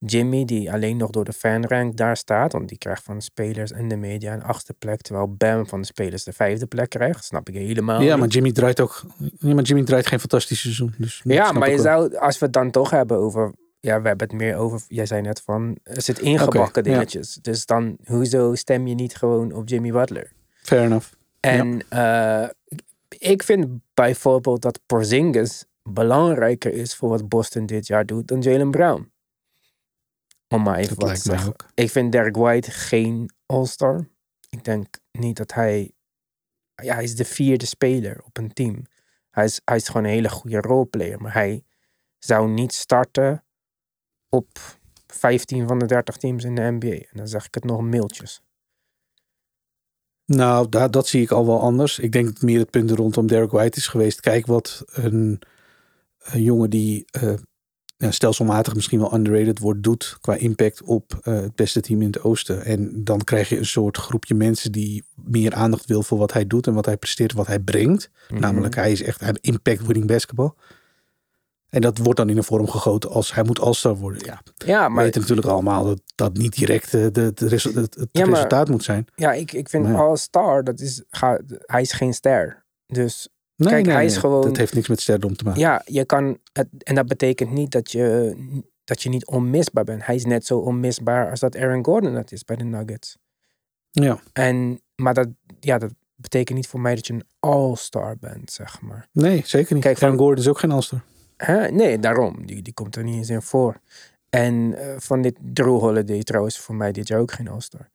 [0.06, 3.72] Jimmy, die alleen nog door de fanrank daar staat, want die krijgt van de spelers
[3.72, 7.24] en de media een achtste plek, terwijl Bam van de spelers de vijfde plek krijgt.
[7.24, 8.02] Snap ik helemaal.
[8.02, 8.20] ja, niet.
[8.20, 9.04] maar Jimmy draait ook.
[9.40, 10.94] Ja, maar Jimmy draait geen fantastisch seizoen.
[10.98, 11.84] Dus Ja, maar je wel.
[11.84, 13.54] zou, als we het dan toch hebben over.
[13.80, 14.82] Ja, we hebben het meer over.
[14.88, 15.78] Jij zei net van.
[15.84, 16.92] Er zit ingebakken ja.
[16.92, 17.40] dingetjes.
[17.42, 20.32] Dus dan, hoezo stem je niet gewoon op Jimmy Butler?
[20.62, 21.08] Fair enough.
[21.40, 22.50] En eh,
[23.10, 28.72] ik vind bijvoorbeeld dat Porzingis belangrijker is voor wat Boston dit jaar doet dan Jalen
[28.72, 29.12] Brown.
[30.54, 31.48] Om maar even Dat wat te zeggen.
[31.50, 31.66] ook.
[31.74, 34.08] Ik vind Derek White geen All-Star.
[34.50, 35.92] Ik denk niet dat hij.
[36.76, 38.86] Ja, hij is de vierde speler op een team.
[39.30, 41.22] Hij is, hij is gewoon een hele goede roleplayer.
[41.22, 41.64] Maar hij
[42.20, 43.44] zou niet starten
[44.30, 44.48] op
[45.08, 46.88] 15 van de 30 teams in de NBA.
[46.88, 48.42] En dan zeg ik het nog mailtjes.
[50.26, 52.00] Nou, da- dat zie ik al wel anders.
[52.00, 54.20] Ik denk dat meer het punt rondom Derek White is geweest.
[54.20, 55.42] Kijk wat een,
[56.20, 57.34] een jongen die eh,
[58.04, 62.08] ja, stelselmatig misschien wel underrated wordt, doet qua impact op eh, het beste team in
[62.08, 62.66] het oosten.
[62.66, 66.48] En dan krijg je een soort groepje mensen die meer aandacht wil voor wat hij
[66.48, 68.10] doet en wat hij presteert, wat hij brengt.
[68.30, 68.40] Mhm.
[68.42, 70.56] Namelijk, hij is echt hij impact winning basketbal.
[71.70, 74.26] En dat wordt dan in een vorm gegoten als hij moet All-Star worden.
[74.26, 77.74] Ja, Ja, we maar weten natuurlijk allemaal dat dat niet direct eh, de, de resu-
[77.74, 79.06] het, het Ja, maar- resultaat moet zijn.
[79.16, 79.96] ja, ik, ik vind Nee.
[79.96, 82.66] All-Star, dat is, ga, hij is geen ster.
[82.88, 85.60] Dus Nee, Kijk, nee, hij is nee, gewoon- Dat heeft niks met sterdom te maken.
[85.62, 88.36] ja, je kan, het, en dat betekent niet dat je,
[88.84, 90.06] dat je niet onmisbaar bent.
[90.06, 93.18] Hij is net zo onmisbaar als dat Aaron Gordon dat is bij de Nuggets.
[93.92, 94.20] Ja.
[94.34, 95.28] En, maar dat,
[95.60, 99.08] ja, dat betekent niet voor mij dat je een all-star bent, zeg maar.
[99.12, 99.84] Nee, zeker niet.
[99.84, 101.04] Kijk, Aaron van- Gordon is ook geen All-Star.
[101.38, 101.68] Hè?
[101.72, 102.46] Nee, daarom.
[102.46, 103.78] Die, die komt er niet eens in voor.
[104.30, 107.90] En eh, van dit Drew Holiday trouwens voor mij dit jaar ook geen all-star.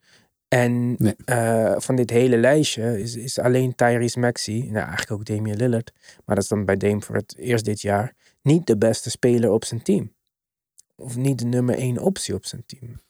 [0.48, 1.14] En Nee.
[1.24, 5.92] eh, van dit hele lijstje is, is alleen Tyrese Maxey, nou eigenlijk ook Damian Lillard,
[6.24, 9.50] maar dat is dan bij Dame voor het eerst dit jaar, niet de beste speler
[9.50, 10.12] op zijn team.
[10.96, 13.00] Of niet de nummer één optie op zijn team.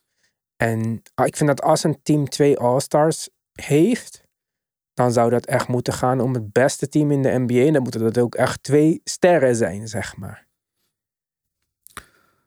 [0.56, 4.22] En ah, ik vind dat als een team twee all-stars heeft,
[4.94, 7.66] dan zou dat echt moeten gaan om het beste team in de NBA.
[7.66, 10.46] En dan moeten dat ook echt twee sterren zijn, zeg maar.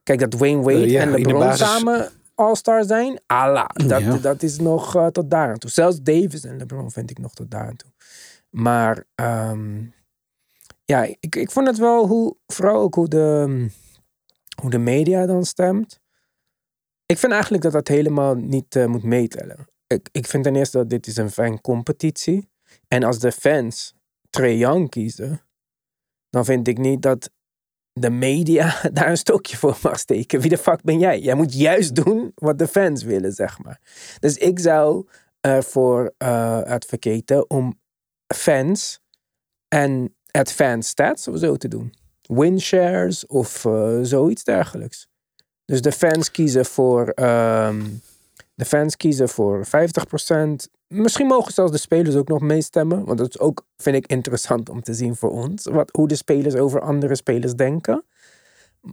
[0.03, 2.09] Kijk, dat Wayne Wade Eh, ja, en LeBron basis- samen
[2.41, 4.17] all-star zijn, ala, dat, Ja.
[4.17, 5.69] dat is nog eh, tot daar aan toe.
[5.69, 7.91] Zelfs Davis en LeBron vind ik nog tot daar aan toe.
[8.49, 9.83] Maar ehm,
[10.85, 13.67] ja, ik, ik vond het wel hoe, vooral ook hoe de,
[14.61, 15.99] hoe de media dan stemt.
[17.05, 19.67] Ik vind eigenlijk dat dat helemaal niet eh, moet meetellen.
[19.87, 22.49] Ik, ik vind ten eerste dat dit is een fancompetitie.
[22.87, 23.93] En als de fans
[24.29, 25.41] Trae Young kiezen,
[26.29, 27.31] dan vind ik niet dat
[27.93, 30.39] de media daar een stokje voor mag steken.
[30.39, 31.19] Wie de fuck ben jij?
[31.19, 33.79] Jij moet juist doen wat de fans willen, zeg maar.
[34.19, 35.07] Dus ik zou
[35.41, 36.13] ervoor
[36.65, 37.79] advocaten om
[38.35, 38.99] fans
[39.67, 41.93] en advanced stats of zo te doen.
[42.21, 45.07] Win shares of eh, zoiets dergelijks.
[45.65, 47.81] Dus de fans kiezen voor, ehm,
[48.61, 49.69] de fans kiezen voor 50%.
[50.87, 53.05] Misschien mogen zelfs de spelers ook nog meestemmen.
[53.05, 55.67] Want dat is ook, vind ik, interessant om te zien voor ons.
[55.71, 58.03] Wat, hoe de spelers over andere spelers denken.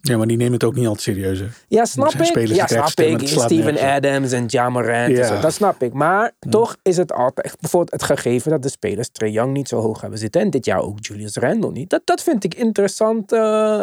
[0.00, 1.38] Ja, maar die nemen het ook niet altijd serieus.
[1.38, 1.46] hè.
[1.68, 2.46] Ja, snap ik.
[2.46, 3.28] Ja, snap stemmen, ik.
[3.28, 3.78] Steven.
[3.78, 5.08] Adams en Ja Morant.
[5.08, 5.26] en Ja.
[5.26, 5.92] zo, dat snap ik.
[5.92, 9.80] Maar toch is het altijd bijvoorbeeld het gegeven dat de spelers Trae Young niet zo
[9.80, 10.40] hoog hebben zitten.
[10.40, 11.90] En dit jaar ook Julius Randle niet.
[11.90, 13.36] Dat, dat vind ik interessante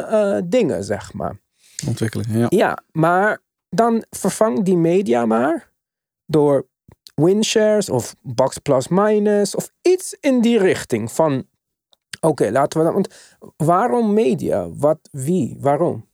[0.10, 1.40] eh, dingen, zeg maar.
[1.88, 2.46] Ontwikkeling, ja.
[2.50, 5.74] Ja, maar dan vervang die media maar
[6.26, 6.68] door
[7.16, 11.46] winshares of box plus minus of iets in die richting van
[12.22, 13.14] oké, laten we dan want
[13.58, 14.70] waarom media?
[14.70, 15.58] Wat wie?
[15.60, 16.06] Waarom?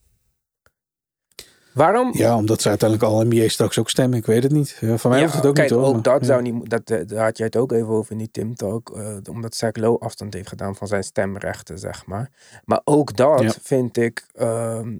[1.73, 2.09] Waarom?
[2.13, 4.17] Ja, omdat ze uiteindelijk al NBA straks ook stemmen.
[4.17, 4.77] Ik weet het niet.
[4.79, 5.87] Ja, van mij Ja, hoeft het ook kijk, niet hoor.
[5.87, 6.25] ook maar- dat ja.
[6.27, 8.89] zou niet dat, eh, daar had jij het ook even over in die Tim Talk,
[8.97, 12.31] eh, omdat Zach Lowe afstand heeft gedaan van zijn stemrechten, zeg maar.
[12.65, 14.97] Maar ook dat vind ik, ehm,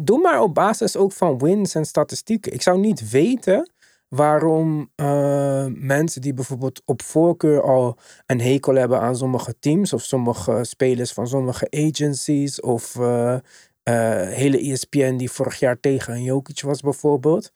[0.00, 2.52] doe maar op basis ook van wins en statistieken.
[2.52, 3.70] Ik zou niet weten
[4.14, 10.02] waarom eh, mensen die bijvoorbeeld op voorkeur al een hekel hebben aan sommige teams of
[10.02, 13.34] sommige spelers van sommige agencies of eh,
[13.82, 17.52] eh, hele ESPN die vorig jaar tegen een Jokic was bijvoorbeeld.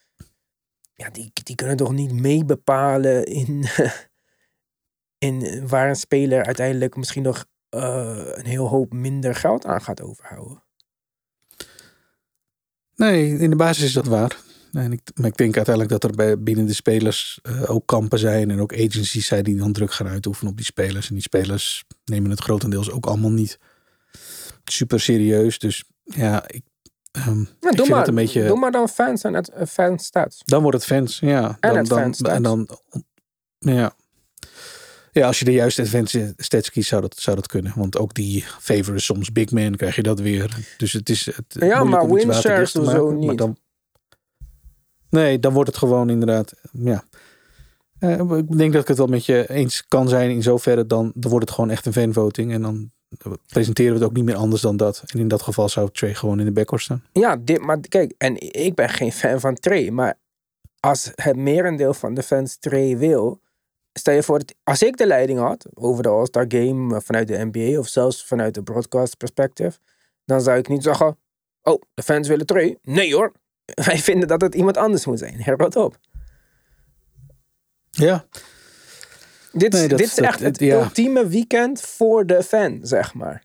[0.94, 3.64] Ja, die, die kunnen toch niet meebepalen in,
[5.27, 10.62] in waar een speler uiteindelijk misschien nog een heel hoop minder geld aan gaat overhouden.
[12.94, 14.48] Nee, in de basis is dat waar.
[14.79, 18.19] En ik, maar ik denk uiteindelijk dat er bij, binnen de spelers eh, ook kampen
[18.19, 21.09] zijn en ook agencies zijn die dan druk gaan uitoefenen op die spelers.
[21.09, 23.59] En die spelers nemen het grotendeels ook allemaal niet
[24.64, 25.59] super serieus.
[25.59, 26.62] Dus ja, ik,
[27.12, 28.47] ehm, Ja, ik doe, vind maar, het een beetje...
[28.47, 30.43] doe maar dan fans en het, eh, fans stats.
[30.45, 31.57] Dan wordt het fans, ja.
[31.61, 32.21] En dan, dan, fans.
[32.21, 32.69] En dan,
[33.59, 33.93] ja.
[35.12, 37.73] ja, als je de juiste advanced stats kiest, zou dat, zou dat kunnen.
[37.77, 40.57] Want ook die favor is soms big man, krijg je dat weer.
[40.77, 43.19] Dus het is het Ja, maar om iets win waterdicht shares te of zo maken,
[43.19, 43.38] maar niet.
[43.38, 43.57] Dan,
[45.11, 47.05] nee, dan wordt het gewoon inderdaad, ja.
[47.99, 50.87] Eh, ik denk dat ik het wel met je eens kan zijn in zoverre.
[50.87, 52.53] Dan, dan wordt het gewoon echt een fanvoting.
[52.53, 52.90] En dan
[53.47, 55.03] presenteren we het ook niet meer anders dan dat.
[55.07, 57.05] En in dat geval zou Trey gewoon in de backcourt staan.
[57.12, 60.18] Ja, dit, maar kijk, en ik ben geen fan van Trey, maar
[60.81, 63.40] als het merendeel van de fans Trey wil,
[63.92, 67.29] stel je voor, dat, als ik de leiding had over de All-Star Game eh, vanuit
[67.29, 69.79] de NBA of zelfs vanuit de broadcast perspective,
[70.25, 71.18] dan zou ik niet zeggen,
[71.62, 72.79] oh, de fans willen Trey.
[72.83, 73.33] Nee hoor,
[73.88, 75.40] wij vinden dat het iemand anders moet zijn.
[75.42, 75.98] Her wat op.
[77.90, 78.26] Ja,
[79.52, 80.83] Dit, Nee, dit is dat- echt het ja.
[80.83, 83.44] ultieme weekend voor de fan, zeg maar.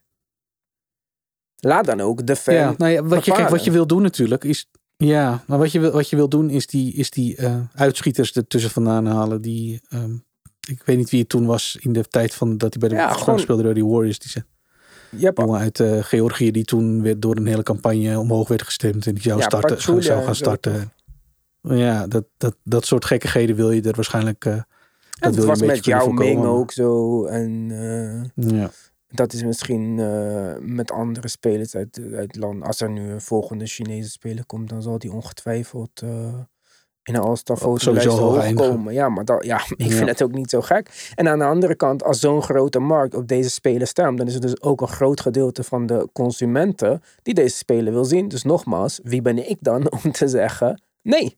[1.55, 4.01] Laat dan ook de fan Ja, nou ja, wat, je, kijk, wat je wil doen
[4.01, 4.69] natuurlijk is.
[4.97, 8.31] Ja, maar wat je wil, wat je wil doen is die, is die eh, uitschieters
[8.33, 9.41] ertussen vandaan halen.
[9.41, 10.13] Die, ehm,
[10.67, 12.95] ik weet niet wie het toen was in de tijd van dat hij bij de
[13.03, 14.19] Ja, gewoon- speelde door die Warriors.
[14.19, 14.43] Die ze,
[15.19, 19.07] Hebt jongen uit eh, Georgië die toen weer door een hele campagne omhoog werd gestemd
[19.07, 20.91] en die zou, Ja, starten, zou gaan starten.
[21.61, 24.45] Ja, dat, dat, dat soort gekkigheden wil je er waarschijnlijk.
[24.45, 24.61] eh,
[25.19, 27.25] dat het was met jouw Ming ook zo.
[27.25, 27.67] En
[28.35, 28.69] eh, Ja.
[29.07, 29.95] dat is misschien
[30.75, 32.63] met andere spelers uit, uit het land.
[32.63, 36.01] Als er nu een volgende Chinese speler komt, dan zal die ongetwijfeld
[37.03, 38.93] in Sowieso fotolijst hoog komen.
[38.93, 41.11] Ja, maar dat, ja, ik vind het ook niet zo gek.
[41.15, 44.35] En aan de andere kant, als zo'n grote markt op deze speler stemt, dan is
[44.35, 48.27] er dus ook een groot gedeelte van de consumenten die deze speler wil zien.
[48.27, 51.37] Dus nogmaals, wie ben ik dan om te zeggen nee?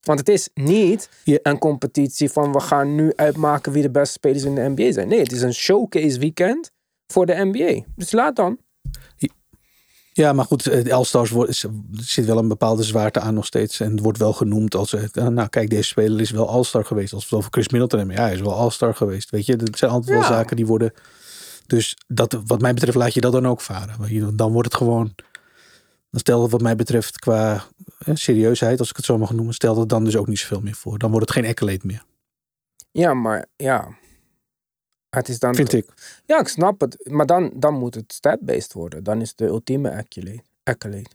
[0.00, 1.08] Want het is niet
[1.42, 5.08] een competitie van we gaan nu uitmaken wie de beste spelers in de NBA zijn.
[5.08, 6.70] Nee, het is een showcase weekend
[7.06, 7.84] voor de NBA.
[7.96, 8.58] Dus laat dan.
[10.20, 13.80] Ja, maar goed, de All-Stars wordt- zit wel een bepaalde zwaarte aan nog steeds.
[13.80, 17.12] En het wordt wel genoemd als, eh, nou kijk, deze speler is wel All-Star geweest.
[17.12, 19.30] Als we het over Chris Middleton hebben, ja, hij is wel All-Star geweest.
[19.30, 20.92] Weet je, dat zijn altijd wel zaken die worden...
[21.66, 24.36] Dus dat, wat mij betreft laat je dat dan ook varen.
[24.36, 25.14] Dan wordt het gewoon...
[26.10, 27.64] Stel wat mij betreft qua
[27.98, 30.60] eh, serieusheid, als ik het zo mag noemen, stelt het dan dus ook niet zoveel
[30.60, 30.98] meer voor.
[30.98, 32.04] Dan wordt het geen accolade meer,
[32.90, 33.88] Ja, maar ja.
[35.10, 35.54] Het is dan.
[35.54, 35.86] vind ik.
[36.26, 37.08] Ja, ik snap het.
[37.10, 39.04] Maar dan, dan moet het stat-based worden.
[39.04, 40.42] Dan is de ultieme accolade.
[40.64, 41.08] accolade.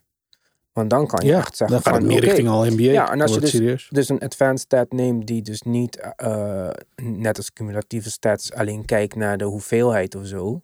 [0.74, 2.84] Want dan kan je Ja, echt zeggen dan gaat het van, meer richting al NBA.
[2.84, 3.88] Ja, en als je serieus.
[3.92, 9.16] dus een advanced stat neemt die dus niet, eh, net als cumulatieve stats, alleen kijkt
[9.16, 10.62] naar de hoeveelheid of zo.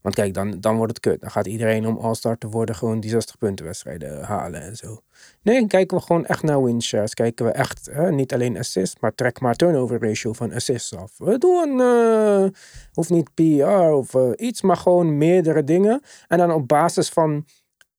[0.00, 1.20] Want kijk, dan, dan wordt het kut.
[1.20, 5.00] Dan gaat iedereen om All-Star te worden gewoon die 60 punten wedstrijden halen en zo.
[5.42, 7.14] Nee, kijken we gewoon echt naar win shares.
[7.14, 11.12] Kijken we echt, hè, niet alleen assists, maar trek maar turnover ratio van assists af.
[11.18, 12.60] We doen, eh
[12.92, 16.02] hoeft niet PR of eh, iets, maar gewoon meerdere dingen.
[16.26, 17.44] En dan op basis van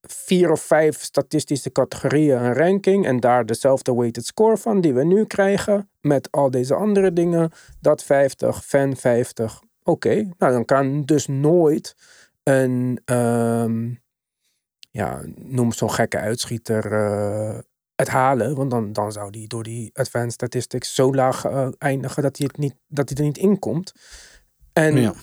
[0.02, 3.06] vier of vijf statistische categorieën een ranking.
[3.06, 5.90] En daar dezelfde weighted score van die we nu krijgen.
[6.02, 7.52] Met al deze andere dingen.
[7.80, 9.62] Dat 50, fan 50.
[9.84, 11.96] Oké, nou dan kan dus nooit
[12.44, 13.94] een, ehm,
[14.92, 17.60] ja, noem zo'n gekke uitschieter eh,
[17.96, 18.56] het halen.
[18.56, 22.48] Want dan, dan zou die door die advanced statistics zo laag eh, eindigen dat hij,
[22.48, 23.94] het niet, dat hij er niet in komt.
[24.74, 25.14] En Ja.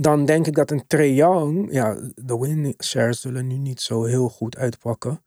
[0.00, 4.04] dan denk ik dat een Trae Young, ja, de win shares zullen nu niet zo
[4.04, 5.24] heel goed uitpakken.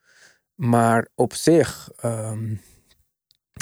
[0.55, 2.55] Maar op zich, ehm,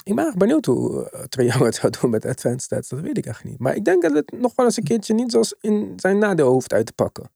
[0.04, 2.90] ik ben erg benieuwd hoe uh, Young het zou doen met advanced stats.
[2.90, 3.60] Dat weet ik echt niet.
[3.60, 6.52] Maar ik denk dat het nog wel eens een keertje niet zoals in zijn nadeel
[6.52, 7.30] hoeft uit te pakken.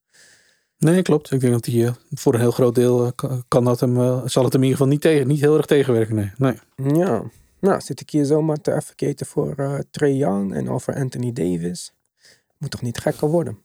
[0.77, 1.31] Nee, klopt.
[1.31, 3.95] Ik denk dat hij eh, voor een heel groot deel eh, kan- dat hem,
[4.27, 6.15] zal het hem in ieder geval niet, tegen, niet heel erg tegenwerken.
[6.15, 6.31] Nee.
[6.75, 6.95] nee.
[6.95, 7.23] Ja,
[7.59, 11.93] nou zit ik hier zomaar te advocaten voor eh Trae Young en over Anthony Davis.
[12.57, 13.57] Moet toch niet gekker worden.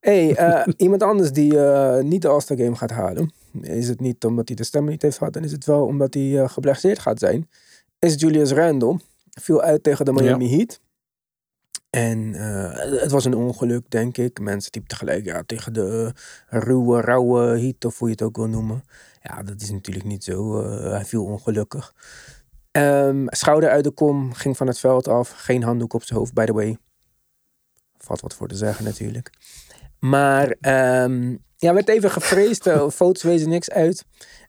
[0.00, 0.36] hey,
[0.76, 1.58] iemand anders die
[2.02, 3.32] niet de All-Star Game gaat halen.
[3.60, 5.32] Is het niet omdat hij de stemmen niet heeft gehad.
[5.32, 7.48] Dan is het wel omdat hij geblesseerd gaat zijn.
[8.06, 9.00] Is Julius Randle.
[9.30, 10.80] Viel uit tegen de Miami Heat.
[11.90, 14.40] En eh, het was een ongeluk, denk ik.
[14.40, 16.12] Mensen typten gelijk ja, tegen de
[16.48, 18.84] ruwe, rauwe Heat, of hoe je het ook wil noemen.
[19.22, 20.60] Ja, dat is natuurlijk niet zo.
[20.62, 21.94] eh, hij viel ongelukkig.
[22.70, 25.30] Ehm, schouder uit de kom, ging van het veld af.
[25.30, 26.78] Geen handdoek op zijn hoofd, by the way.
[27.98, 29.30] Valt wat voor te zeggen natuurlijk.
[29.98, 32.66] Maar ehm, ja, werd even gevreesd.
[32.66, 34.04] eh, foto's wezen niks uit.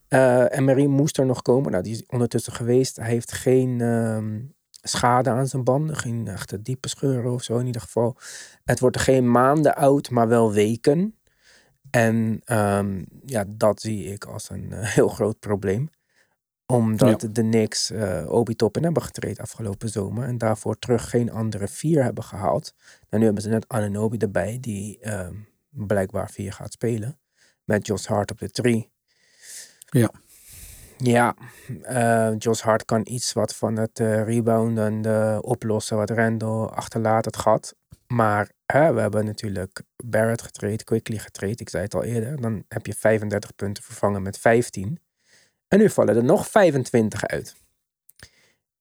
[0.08, 1.70] Eh, en Marie moest er nog komen.
[1.70, 2.96] Nou, die is ondertussen geweest.
[2.96, 4.40] Hij heeft geen ehm,
[4.82, 5.96] schade aan zijn banden.
[5.96, 8.16] Geen echte diepe scheuren of zo in ieder geval.
[8.64, 11.18] Het wordt geen maanden oud, maar wel weken.
[11.90, 15.90] En ehm, ja, dat zie ik als een eh, heel groot probleem
[16.66, 20.24] omdat de Knicks eh Obi Toppin hebben getraind afgelopen zomer.
[20.24, 22.74] En daarvoor terug geen andere vier hebben gehaald.
[23.08, 25.34] En nu hebben ze net Ananobi erbij, die ehm,
[25.74, 27.18] blijkbaar vier gaat spelen.
[27.64, 28.90] Met Josh Hart op de drie.
[29.84, 30.10] Ja.
[30.96, 31.36] Ja,
[31.82, 37.24] eh, Josh Hart kan iets wat van het eh rebounden eh, oplossen wat Randall achterlaat
[37.24, 37.74] het gat.
[38.06, 41.60] Maar hè, we hebben natuurlijk Barrett getraind, Quickly getraind.
[41.60, 42.40] Ik zei het al eerder.
[42.40, 45.00] Dan heb je 35 punten vervangen met 15.
[45.68, 47.54] En nu vallen er nog 25 uit.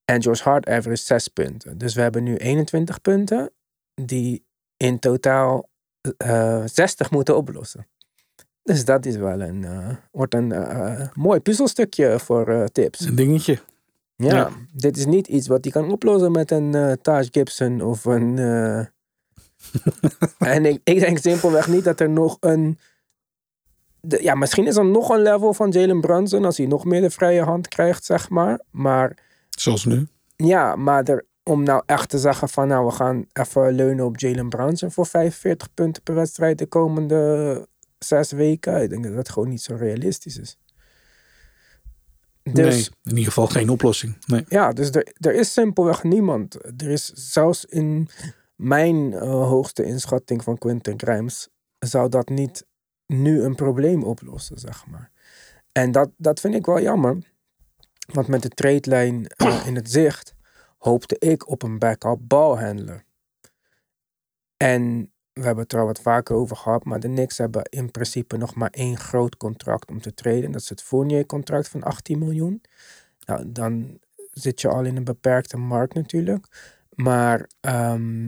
[0.05, 1.77] En Josh Hart average 6 punten.
[1.77, 3.51] Dus we hebben nu 21 punten
[3.93, 4.45] die
[4.77, 5.69] in totaal
[6.17, 7.87] eh 60 moeten oplossen.
[8.63, 12.99] Dus dat is wel een, eh, wordt een eh, mooi puzzelstukje voor eh, tips.
[12.99, 13.59] Een dingetje.
[14.15, 14.49] Ja, Ja.
[14.73, 18.39] dit is niet iets wat hij kan oplossen met een eh Taj Gibson of een.
[18.39, 18.85] eh,
[20.55, 22.77] en ik, ik denk simpelweg niet dat er nog een.
[24.01, 27.01] de- ja, misschien is er nog een level van Jalen Brunson als hij nog meer
[27.01, 28.59] de vrije hand krijgt, zeg maar.
[28.71, 29.17] Maar
[29.49, 30.07] Zoals nu.
[30.35, 34.19] ja, maar er, om nou echt te zeggen van nou, we gaan even leunen op
[34.19, 37.67] Jalen Brunson voor 45 punten per wedstrijd de komende
[37.97, 38.81] zes weken.
[38.81, 40.57] Ik denk dat dat gewoon niet zo realistisch is.
[42.43, 44.17] Dus Nee, in ieder geval geen oplossing.
[44.25, 44.45] Nee.
[44.47, 46.55] ja, dus er, er is simpelweg niemand.
[46.81, 48.07] Er is zelfs in
[48.55, 52.65] mijn eh, hoogste inschatting van Quentin Grimes zou dat niet
[53.07, 55.11] nu een probleem oplossen, zeg maar.
[55.71, 57.17] En dat, dat vind ik wel jammer.
[58.13, 60.32] Want met de trade-lijn eh, in het zicht
[60.83, 63.05] hoopte ik op een backup balhandler.
[64.57, 67.91] En we hebben het er al wat vaker over gehad, maar de Knicks hebben in
[67.91, 70.51] principe nog maar één groot contract om te treden.
[70.51, 72.61] Dat is het Fournier-contract van 18 miljoen.
[73.25, 73.99] Nou, dan
[74.31, 76.47] zit je al in een beperkte markt natuurlijk.
[76.89, 78.25] Maar ehm,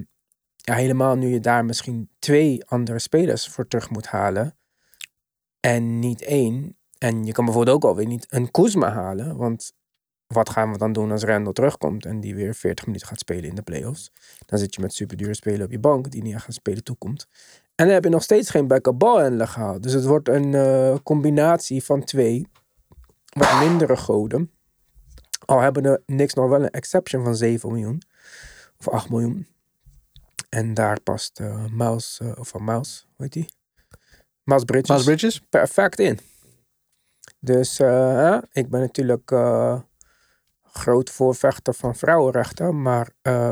[0.55, 4.57] ja, helemaal nu je daar misschien twee andere spelers voor terug moet halen.
[5.59, 6.77] En niet één.
[6.97, 9.37] En je kan bijvoorbeeld ook alweer niet een Kuzma halen.
[9.37, 9.73] Want
[10.27, 13.49] wat gaan we dan doen als Randall terugkomt en die weer 40 minuten gaat spelen
[13.49, 14.11] in de playoffs?
[14.45, 17.27] Dan zit je met superdure spelen op je bank die niet echt gaan spelen toekomt.
[17.75, 19.83] En dan heb je nog steeds geen backup balhandler gehaald.
[19.83, 22.47] Dus het wordt een eh, combinatie van twee
[23.29, 24.51] wat mindere goden.
[25.45, 28.01] Al hebben de niks nog wel een exception van 7 miljoen.
[28.79, 29.47] Of 8 miljoen.
[30.49, 33.49] En daar past eh Miles, eh, of van Miles, hoe heet die?
[34.43, 35.39] Miles Bridges Miles Bridges?
[35.49, 36.19] perfect in.
[37.39, 37.79] Dus
[38.51, 39.31] ik ben natuurlijk
[40.77, 43.51] groot voorvechter van vrouwenrechten, maar eh,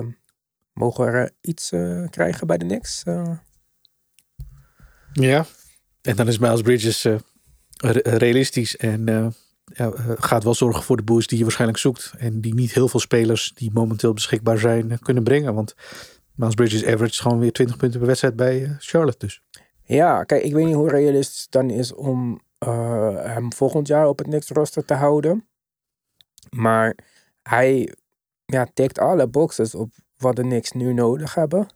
[0.74, 3.04] mogen we er iets eh, krijgen bij de Knicks?
[3.04, 3.32] Eh,
[5.14, 5.46] Ja.
[6.02, 7.16] En dan is Miles Bridges eh,
[7.78, 9.34] re- realistisch en
[10.18, 12.14] gaat wel zorgen voor de boost die je waarschijnlijk zoekt.
[12.18, 15.54] En die niet heel veel spelers die momenteel beschikbaar zijn kunnen brengen.
[15.54, 15.74] Want
[16.36, 19.42] Miles Bridges average gewoon weer 20 punten per wedstrijd bij Charlotte dus.
[19.84, 22.42] ja, kijk, ik weet niet hoe realistisch het dan is om
[23.24, 25.48] hem volgend jaar op het Knicks roster te houden.
[26.50, 26.96] Maar
[27.44, 27.94] hij
[28.46, 31.68] ja, tikt alle boxes op wat de Knicks nu nodig hebben.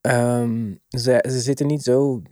[0.00, 2.22] Ehm, ze, ze zitten niet zo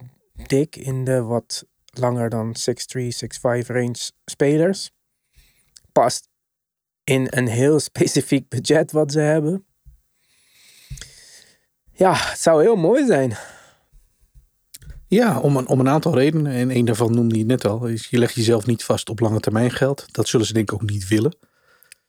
[0.46, 4.90] dik in de wat langer dan 6'3, 6'5 range spelers.
[5.92, 6.28] Past
[7.04, 9.64] in een heel specifiek budget wat ze hebben.
[11.92, 13.36] Ja, het zou heel mooi zijn.
[15.06, 16.52] Ja, om een, om een aantal redenen.
[16.52, 17.86] En een daarvan noemde je net al.
[17.86, 20.06] Is je legt jezelf niet vast op lange termijn geld.
[20.12, 21.36] Dat zullen ze denk ik ook niet willen.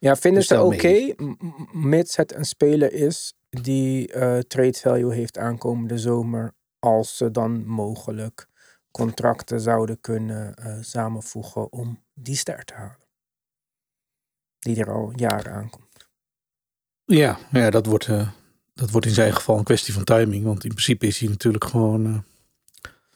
[0.02, 1.38] Ja, vinden Dus ze oké, m-
[1.72, 7.66] mits het een speler is die eh, trade value heeft aankomende zomer, als ze dan
[7.66, 8.48] mogelijk
[8.92, 12.98] contracten zouden kunnen eh, samenvoegen om die ster te halen.
[14.60, 16.08] Die er al jaren aankomt.
[17.06, 18.30] Ja, ja dat, wordt, eh,
[18.74, 20.46] dat wordt in zijn geval een kwestie van timing.
[20.46, 22.24] Want in principe is hij natuurlijk gewoon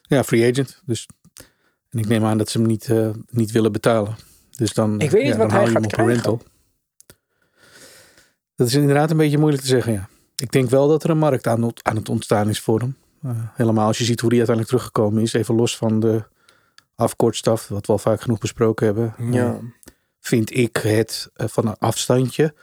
[0.01, 0.81] ja, free agent.
[0.85, 1.07] Dus,
[1.89, 2.89] en ik neem aan dat ze hem niet,
[3.29, 4.15] niet willen betalen.
[4.55, 6.13] Dus dan, Ik weet niet ja, wat hij gaat hem op een krijgen.
[6.13, 6.41] rental.
[8.55, 10.09] Dat is inderdaad een beetje moeilijk te zeggen, ja.
[10.35, 12.97] Ik denk wel dat er een markt aan, aan het ontstaan is voor hem.
[13.23, 15.33] Eh, helemaal als je ziet hoe die uiteindelijk teruggekomen is.
[15.33, 16.23] Even los van de
[16.95, 19.15] afkortstaf, wat we al vaak genoeg besproken hebben.
[19.31, 19.53] Ja.
[19.53, 19.57] Eh,
[20.19, 22.53] vind ik het eh, van een afstandje.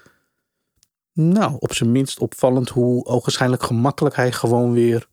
[1.13, 5.07] Nou, op zijn minst opvallend hoe ogenschijnlijk gemakkelijk hij gewoon weer.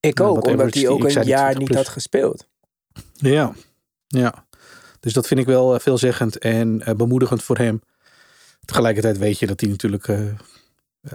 [0.00, 2.48] Ik Nou, ook, omdat hij ook een jaar 20 niet had gespeeld.
[3.12, 3.52] Ja,
[4.06, 4.46] ja.
[5.00, 7.80] Dus dat vind ik wel veelzeggend en bemoedigend voor hem.
[8.66, 10.36] Tegelijkertijd weet je dat hij natuurlijk eh, aan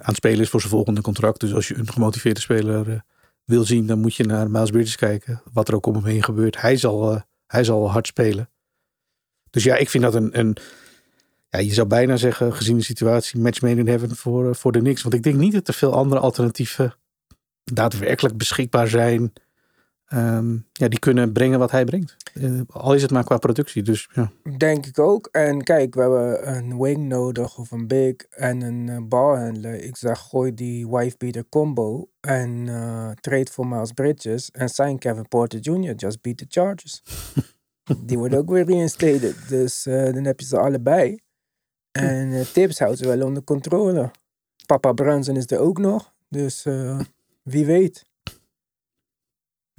[0.02, 1.40] het spelen is voor zijn volgende contract.
[1.40, 3.00] Dus als je een gemotiveerde speler eh,
[3.46, 5.42] wil zien, dan moet je naar Miles Bridges kijken.
[5.54, 6.62] Wat er ook om hem heen gebeurt.
[6.62, 8.50] Hij zal, eh, hij zal hard spelen.
[9.50, 10.58] Dus ja, ik vind dat een, een
[11.50, 14.82] ja, je zou bijna zeggen, gezien de situatie, match made in heaven voor, voor de
[14.82, 15.02] niks.
[15.02, 16.96] Want ik denk niet dat er veel andere alternatieven
[17.64, 19.34] daadwerkelijk beschikbaar zijn.
[20.12, 22.16] Ehm, ja, die kunnen brengen wat hij brengt.
[22.34, 23.84] Eh, al is het maar qua productie.
[23.84, 24.32] Dus ja.
[24.58, 25.28] Denk ik ook.
[25.32, 29.84] En kijk, we hebben een wing nodig of een big en een uh, balhandler.
[29.84, 35.28] Ik zeg, gooi die wife-beater combo en eh, trade voor Miles Bridges en sign Kevin
[35.28, 35.94] Porter Jr.
[35.96, 37.04] Just beat the Chargers.
[38.08, 39.36] die wordt ook weer reinstated.
[39.48, 41.20] Dus eh, dan heb je ze allebei.
[41.92, 44.12] En eh, Tips houdt ze wel onder controle.
[44.66, 46.14] Papa Brunson is er ook nog.
[46.30, 47.00] Dus eh,
[47.44, 48.10] wie weet.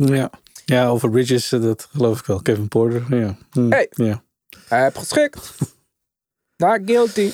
[0.07, 0.31] Ja.
[0.65, 2.43] ja, over Bridges, eh, dat geloof ik wel.
[2.43, 3.37] Kevin Porter, ja.
[3.51, 3.87] Hm, Hey.
[3.91, 4.25] ja.
[4.69, 5.55] Hij heeft geschikt.
[6.57, 7.33] Not guilty.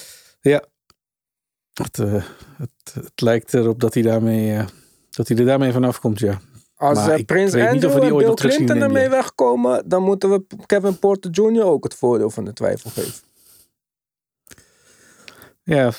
[1.73, 2.25] Het, eh,
[2.57, 4.66] het, het lijkt erop dat hij, daarmee, eh,
[5.11, 6.41] dat hij er daarmee vanaf komt, ja.
[6.77, 11.62] Als ik Prins Andrew en Bill Clinton ermee wegkomen, dan moeten we Kevin Porter Jr.
[11.64, 13.12] ook het voordeel van de twijfel geven.
[15.62, 15.93] Ja,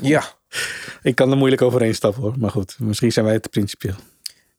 [0.00, 0.24] Ja.
[1.02, 2.38] ik kan er moeilijk overheen stappen hoor.
[2.38, 3.94] Maar goed, misschien zijn wij te principieel.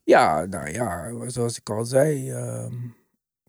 [0.06, 2.32] Ja, nou ja, zoals ik al zei.
[2.32, 2.90] ehm,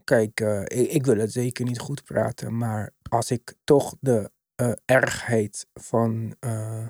[0.05, 4.31] kijk, eh, ik, ik wil het zeker niet goed praten, maar als ik toch de
[4.55, 6.87] eh, ergheid van eh,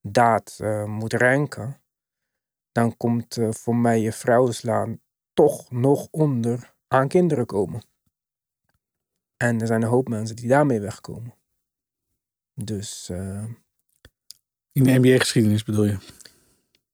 [0.00, 1.82] daad moet ranken,
[2.72, 5.00] dan komt voor mij je vrouw slaan
[5.32, 7.84] toch nog onder aan kinderen komen.
[9.36, 11.34] En er zijn een hoop mensen die daarmee wegkomen.
[12.54, 13.08] Dus
[14.72, 15.98] In de NBA-geschiedenis bedoel je?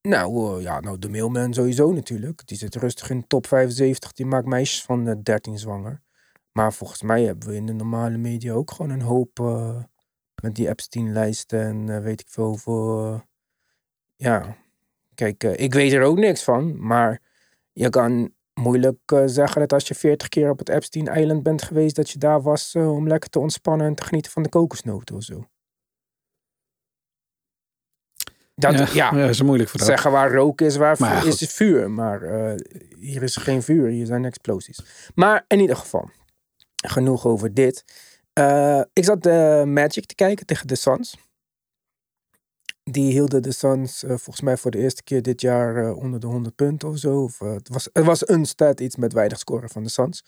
[0.01, 2.41] Nou, eh, ja, nou, de mailman sowieso natuurlijk.
[2.47, 4.11] Die zit rustig in de top 75.
[4.11, 6.01] Die maakt meisjes van eh, 13 zwanger.
[6.51, 9.83] Maar volgens mij hebben we in de normale media ook gewoon een hoop eh,
[10.41, 13.05] met die Epstein-lijsten en eh, weet ik veel hoeveel.
[13.13, 13.19] eh,
[14.15, 14.57] ja,
[15.15, 16.87] kijk, eh, ik weet er ook niks van.
[16.87, 17.21] Maar
[17.73, 21.95] je kan moeilijk eh, zeggen dat als je 40 keer op het Epstein-eiland bent geweest,
[21.95, 25.15] dat je daar was eh, om lekker te ontspannen en te genieten van de kokosnoten
[25.15, 25.50] of zo.
[28.61, 29.87] Dat, ja, ja, dat is moeilijk verhaal.
[29.87, 31.91] zeggen waar rook is, waar Maar is, is vuur.
[31.91, 32.55] Maar eh,
[32.99, 34.79] hier is geen vuur, hier zijn explosies.
[35.15, 36.09] Maar in ieder geval,
[36.87, 37.83] genoeg over dit.
[38.33, 41.17] Eh, ik zat de Magic te kijken tegen de Suns.
[42.83, 46.19] Die hielden de Suns eh, volgens mij voor de eerste keer dit jaar eh, onder
[46.19, 47.23] de 100 punten of zo.
[47.23, 50.23] Of, eh, het, was, het was een stat iets met weinig scoren van de Suns.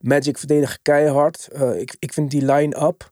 [0.00, 1.48] Magic verdedigen keihard.
[1.52, 3.10] Eh, ik, ik vind die line-up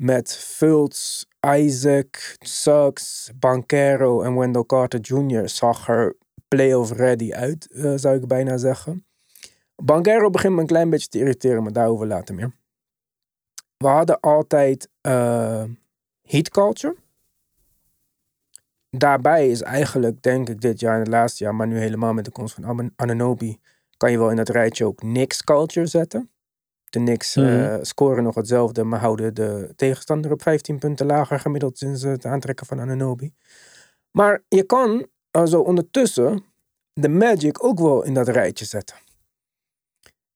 [0.00, 5.48] met Fultz, Isaac, Suggs, Bankero en Wendell Carter Jr.
[5.48, 6.16] zag er
[6.48, 9.04] playoff ready uit, eh, zou ik bijna zeggen.
[9.82, 12.52] Bankero begint me een klein beetje te irriteren, maar daarover later meer.
[13.76, 15.64] We hadden altijd eh,
[16.22, 16.96] heat culture.
[18.90, 22.24] Daarbij is eigenlijk, denk ik, dit jaar en het laatste jaar, maar nu helemaal met
[22.24, 23.58] de komst van Ananobi,
[23.96, 26.30] kan je wel in dat rijtje ook Knicks culture zetten.
[26.90, 27.84] De Knicks eh, Mhm.
[27.84, 32.66] scoren nog hetzelfde, maar houden de tegenstander op 15 punten lager gemiddeld sinds het aantrekken
[32.66, 33.34] van Ananobi.
[34.10, 36.44] Maar je kan also ondertussen
[36.92, 38.96] de Magic ook wel in dat rijtje zetten.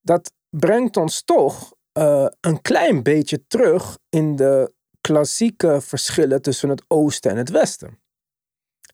[0.01, 6.85] Dat brengt ons toch eh, een klein beetje terug in de klassieke verschillen tussen het
[6.89, 7.99] oosten en het westen.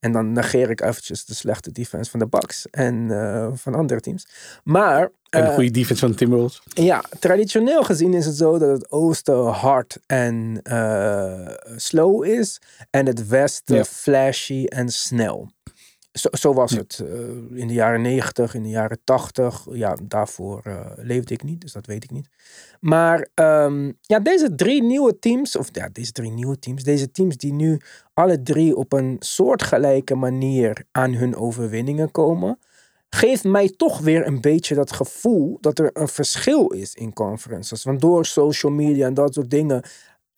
[0.01, 4.01] En dan negeer ik eventjes de slechte defense van de Bucks en eh, van andere
[4.01, 4.27] teams.
[4.65, 6.63] Maar En de eh, goede defense van de Timberwolves.
[6.75, 12.61] ja, traditioneel gezien is het zo dat het oosten hard en eh, slow is.
[12.91, 13.85] En het westen Ja.
[13.85, 15.51] flashy en snel.
[16.13, 16.79] Zo, zo was Ja.
[16.79, 19.67] het eh, in de jaren 90, in de jaren 80.
[19.73, 22.29] Ja, daarvoor eh, leefde ik niet, dus dat weet ik niet.
[22.81, 27.37] Maar ehm, ja, deze drie nieuwe teams, of ja, deze drie nieuwe teams, deze teams
[27.37, 27.81] die nu
[28.15, 32.59] alle drie op een soortgelijke manier aan hun overwinningen komen,
[33.11, 37.85] geeft mij toch weer een beetje dat gevoel dat er een verschil is in conferences.
[37.85, 39.83] Want door social media en dat soort dingen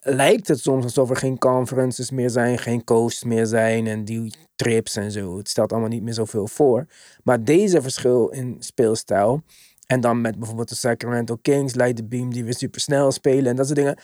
[0.04, 4.34] lijkt het soms alsof er geen conferences meer zijn, geen coasts meer zijn en die
[4.56, 5.36] trips en zo.
[5.36, 6.86] Het stelt allemaal niet meer zoveel voor.
[7.22, 9.42] Maar deze verschil in speelstijl
[9.86, 13.46] en dan met bijvoorbeeld de Sacramento Kings, Light the Beam die weer super snel spelen
[13.46, 13.98] en dat soort dingen.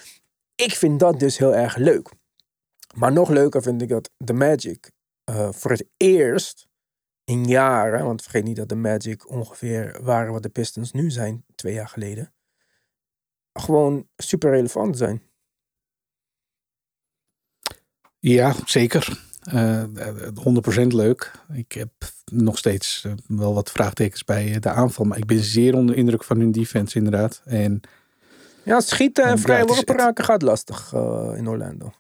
[0.55, 2.11] Ik vind dat dus heel erg leuk.
[2.97, 4.91] Maar nog leuker vind ik dat de Magic
[5.25, 6.69] eh, voor het eerst
[7.25, 11.45] in jaren, want vergeet niet dat de Magic ongeveer waren wat de Pistons nu zijn,
[11.55, 12.33] twee jaar geleden,
[13.53, 15.28] gewoon super relevant zijn.
[18.29, 19.19] Ja, zeker.
[19.43, 19.89] Eh, eh,
[20.35, 21.33] 100% leuk.
[21.53, 21.89] Ik heb
[22.33, 25.05] nog steeds eh, wel wat vraagtekens bij eh, de aanval.
[25.05, 27.41] Maar ik ben zeer onder indruk van hun defense inderdaad.
[27.45, 27.81] En
[28.63, 31.93] Ja, schieten en Ja, vrij worpen raken gaat lastig eh, in Orlando.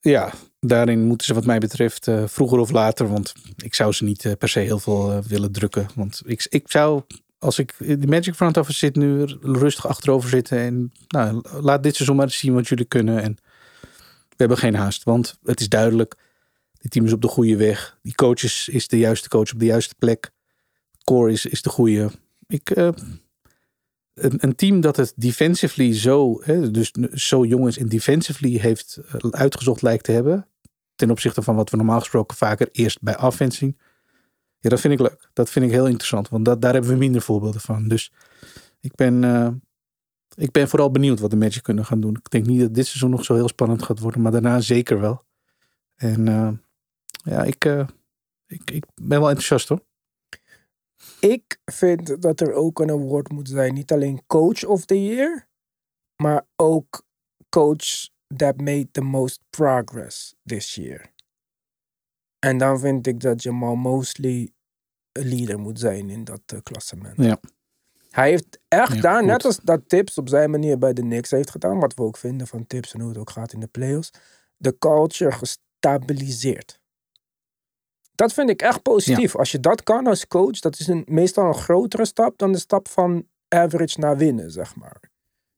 [0.00, 3.08] ja, daarin moeten ze wat mij betreft eh, vroeger of later.
[3.08, 5.88] Want ik zou ze niet eh, per se heel veel eh, willen drukken.
[5.94, 7.02] Want ik, ik zou,
[7.38, 10.58] als ik in de Magic front office zit nu, rustig achterover zitten.
[10.58, 13.22] En nou, laat dit seizoen maar zien wat jullie kunnen.
[13.22, 13.36] En
[14.42, 15.02] hebben geen haast.
[15.02, 16.14] Want het is duidelijk,
[16.78, 17.98] dit team is op de goede weg.
[18.02, 20.30] Die coach is, is de juiste coach op de juiste plek.
[21.04, 22.10] Core is, is de goede.
[22.46, 22.88] Ik, eh,
[24.14, 28.96] een, een team dat het defensively zo, hè, dus zo jong is en defensively heeft
[28.96, 30.46] eh, uitgezocht lijkt te hebben.
[30.94, 33.78] Ten opzichte van wat we normaal gesproken vaker eerst bij offense zien.
[34.58, 35.28] Ja, dat vind ik leuk.
[35.32, 36.28] Dat vind ik heel interessant.
[36.28, 37.88] Want dat, daar hebben we minder voorbeelden van.
[37.88, 38.12] Dus
[38.80, 39.48] ik ben, eh,
[40.34, 42.16] ik ben vooral benieuwd wat de Magic kunnen gaan doen.
[42.16, 44.22] Ik denk niet dat dit seizoen nog zo heel spannend gaat worden.
[44.22, 45.24] Maar daarna zeker wel.
[45.94, 46.50] En eh,
[47.24, 47.88] ja, ik, eh,
[48.46, 49.84] ik, ik ben wel enthousiast hoor.
[51.20, 53.74] Ik vind dat er ook een award moet zijn.
[53.74, 55.48] Niet alleen coach of the year,
[56.16, 57.02] maar ook
[57.48, 61.10] coach that made the most progress this year.
[62.38, 64.52] En dan vind ik dat Jamal Mosley
[65.12, 67.16] een leader moet zijn in dat eh, klassement.
[67.16, 67.40] Ja.
[68.12, 69.26] Hij heeft echt Ja, daar, goed.
[69.26, 72.16] net als dat Tips op zijn manier bij de Knicks heeft gedaan, wat we ook
[72.16, 74.10] vinden van Tips en hoe het ook gaat in de playoffs,
[74.56, 76.80] de culture gestabiliseerd.
[78.14, 79.36] Dat vind ik echt positief.
[79.36, 82.58] Als je dat kan als coach, dat is een, meestal een grotere stap dan de
[82.58, 85.00] stap van average naar winnen, zeg maar.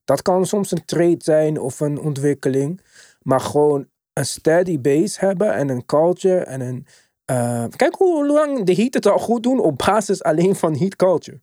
[0.05, 2.81] Dat kan soms een trade zijn of een ontwikkeling,
[3.23, 6.87] maar gewoon een steady base hebben en een culture en een.
[7.25, 10.97] eh, kijk hoe lang de Heat het al goed doen op basis alleen van Heat
[10.97, 11.41] culture.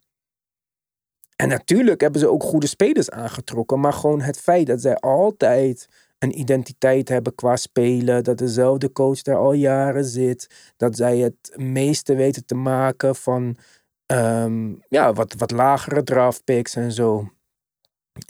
[1.42, 5.88] En natuurlijk hebben ze ook goede spelers aangetrokken, maar gewoon het feit dat zij altijd
[6.20, 8.24] een identiteit hebben qua spelen.
[8.24, 10.74] Dat dezelfde coach daar al jaren zit.
[10.78, 13.58] Dat zij het meeste weten te maken van
[14.06, 17.32] ehm, ja, wat, wat lagere draft picks en zo.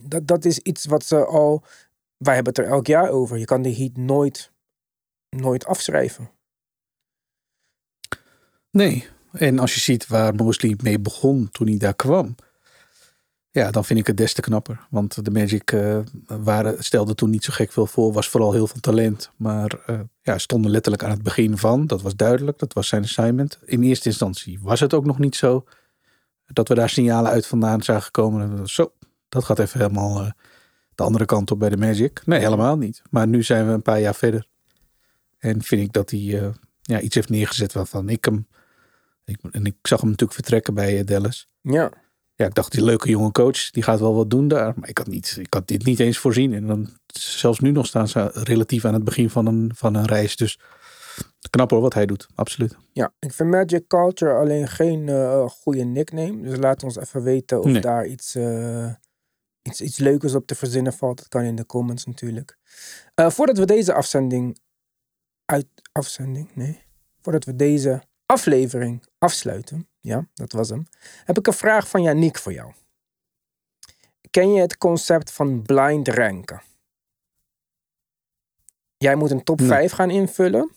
[0.04, 1.64] Dat, dat is iets wat ze al.
[2.18, 3.38] Wij hebben het er elk jaar over.
[3.38, 4.52] Je kan de Heat nooit,
[5.30, 6.32] nooit afschrijven.
[8.70, 9.08] Nee.
[9.32, 12.36] En als je ziet waar Mosley mee begon toen hij daar kwam.
[13.54, 14.88] Ja, dan vind ik het des te knapper.
[14.90, 18.14] Want de Magic eh, waren, stelde toen niet zo gek veel voor.
[18.14, 19.32] Was vooral heel veel talent.
[19.38, 21.88] Maar eh, ja, stonden letterlijk aan het begin van.
[21.88, 22.60] Dat was duidelijk.
[22.60, 23.60] Dat was zijn assignment.
[23.66, 25.66] In eerste instantie was het ook nog niet zo.
[26.46, 28.68] Dat we daar signalen uit vandaan zagen komen.
[28.68, 28.92] Zo,
[29.30, 30.32] dat gaat even helemaal eh,
[30.96, 32.22] de andere kant op bij de Magic.
[32.26, 33.02] Nee, helemaal niet.
[33.10, 34.48] Maar nu zijn we een paar jaar verder.
[35.38, 38.48] En vind ik dat hij ja, iets heeft neergezet waarvan ik hem...
[39.26, 41.48] Ik, en ik zag hem natuurlijk vertrekken bij Dallas.
[41.62, 41.92] Ja.
[42.42, 44.74] Ja, ik dacht, die leuke jonge coach, die gaat wel wat doen daar.
[44.76, 46.54] Maar ik had, niet, ik had dit niet eens voorzien.
[46.54, 50.06] En dan, zelfs nu nog staan ze relatief aan het begin van een, van een
[50.06, 50.36] reis.
[50.36, 50.60] Dus
[51.50, 52.28] knap hoor, wat hij doet.
[52.36, 52.78] Absoluut.
[52.92, 56.42] Ja, ik vind Magic Culture alleen geen eh, goede nickname.
[56.42, 57.82] Dus laat ons even weten of Nee.
[57.82, 58.94] daar iets, eh,
[59.62, 61.18] iets, iets leukers op te verzinnen valt.
[61.18, 62.58] Dat kan in de comments natuurlijk.
[63.16, 64.60] Eh, voordat we deze afzending
[65.46, 65.68] uit...
[65.92, 66.56] Afzending?
[66.56, 66.84] Nee.
[67.22, 68.02] Voordat we deze
[68.32, 69.88] aflevering afsluiten.
[70.00, 70.88] Ja, dat was hem.
[71.26, 72.74] Heb ik een vraag van Yannick voor jou.
[74.30, 76.62] Ken je het concept van blind ranken?
[78.98, 79.68] Jij moet een top Nee.
[79.68, 80.72] 5 gaan invullen.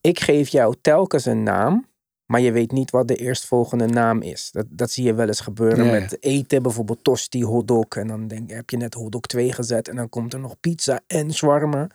[0.00, 1.86] Ik geef jou telkens een naam,
[2.28, 4.50] maar je weet niet wat de eerstvolgende naam is.
[4.50, 6.00] Dat, dat zie je wel eens gebeuren Ja, ja.
[6.00, 7.86] met eten, bijvoorbeeld tosti, hotdog.
[7.88, 11.00] En dan denk, heb je net hotdog 2 gezet en dan komt er nog pizza
[11.06, 11.90] en shawarma.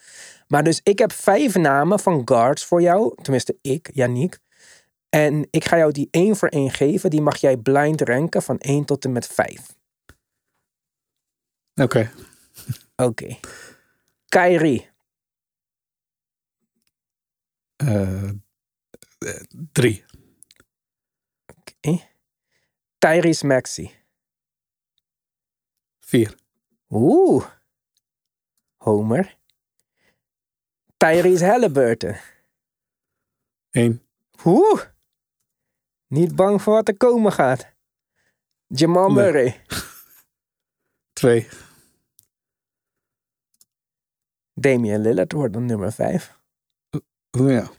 [0.48, 3.16] Maar dus ik heb vijf namen van guards voor jou.
[3.22, 4.40] Tenminste, ik, Yannick.
[5.10, 7.10] En ik ga jou die één voor één geven.
[7.10, 9.76] Die mag jij blind ranken van 1 tot en met 5.
[11.82, 12.12] Oké.
[12.96, 13.38] Oké.
[14.26, 14.90] Kyrie.
[17.76, 20.04] Eh, eh, drie.
[23.00, 23.92] Tyrese Maxey.
[26.00, 26.36] Vier.
[26.90, 27.46] Oeh.
[28.78, 29.38] Homer.
[30.98, 32.16] Tyrese Halliburton.
[33.72, 34.02] Eén.
[34.46, 34.82] Oeh.
[36.08, 37.68] Niet bang voor wat er komen gaat.
[38.68, 39.24] Jamal Nee.
[39.24, 39.62] Murray.
[41.20, 41.48] Twee.
[44.54, 46.40] Damian Lillard wordt dan nummer 5.
[47.32, 47.72] Oh, ja.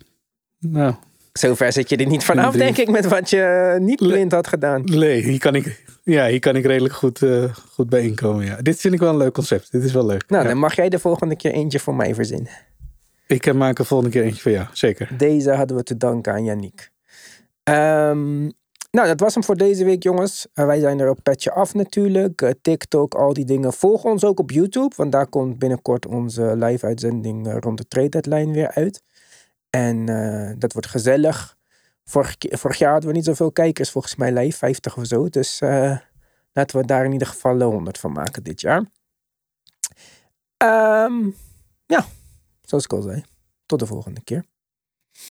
[0.58, 0.94] Nou,
[1.38, 4.82] Zover zit je er niet vanaf, denk ik, met wat je niet blind had gedaan.
[4.84, 8.44] nee, hier kan ik, ja, hier kan ik redelijk goed, eh, goed bij inkomen.
[8.44, 8.56] Ja.
[8.62, 9.72] Dit vind ik wel een leuk concept.
[9.72, 10.24] Dit is wel leuk.
[10.28, 10.48] Nou, Ja.
[10.48, 12.50] dan mag jij de volgende keer eentje voor mij verzinnen.
[13.26, 14.66] Ik maak er volgende keer eentje voor jou.
[14.72, 15.08] Zeker.
[15.18, 16.90] Deze hadden we te danken aan Yannick.
[17.62, 18.42] Ehm,
[18.90, 20.46] nou, dat was hem voor deze week, jongens.
[20.54, 22.42] Eh, wij zijn er op Petje Af natuurlijk.
[22.42, 23.72] Eh, TikTok, al die dingen.
[23.72, 28.52] Volg ons ook op YouTube, want daar komt binnenkort onze live-uitzending rond de trade deadline
[28.52, 29.02] weer uit.
[29.74, 31.56] En eh, dat wordt gezellig.
[32.04, 35.28] Vorig, vorig jaar hadden we niet zoveel kijkers, volgens mij live, 50 of zo.
[35.28, 35.98] Dus eh,
[36.52, 38.84] laten we daar in ieder geval eh, 100 van maken dit jaar.
[40.56, 41.30] Ehm,
[41.86, 42.06] ja,
[42.62, 43.24] zoals ik al zei.
[43.66, 44.44] Tot de volgende keer.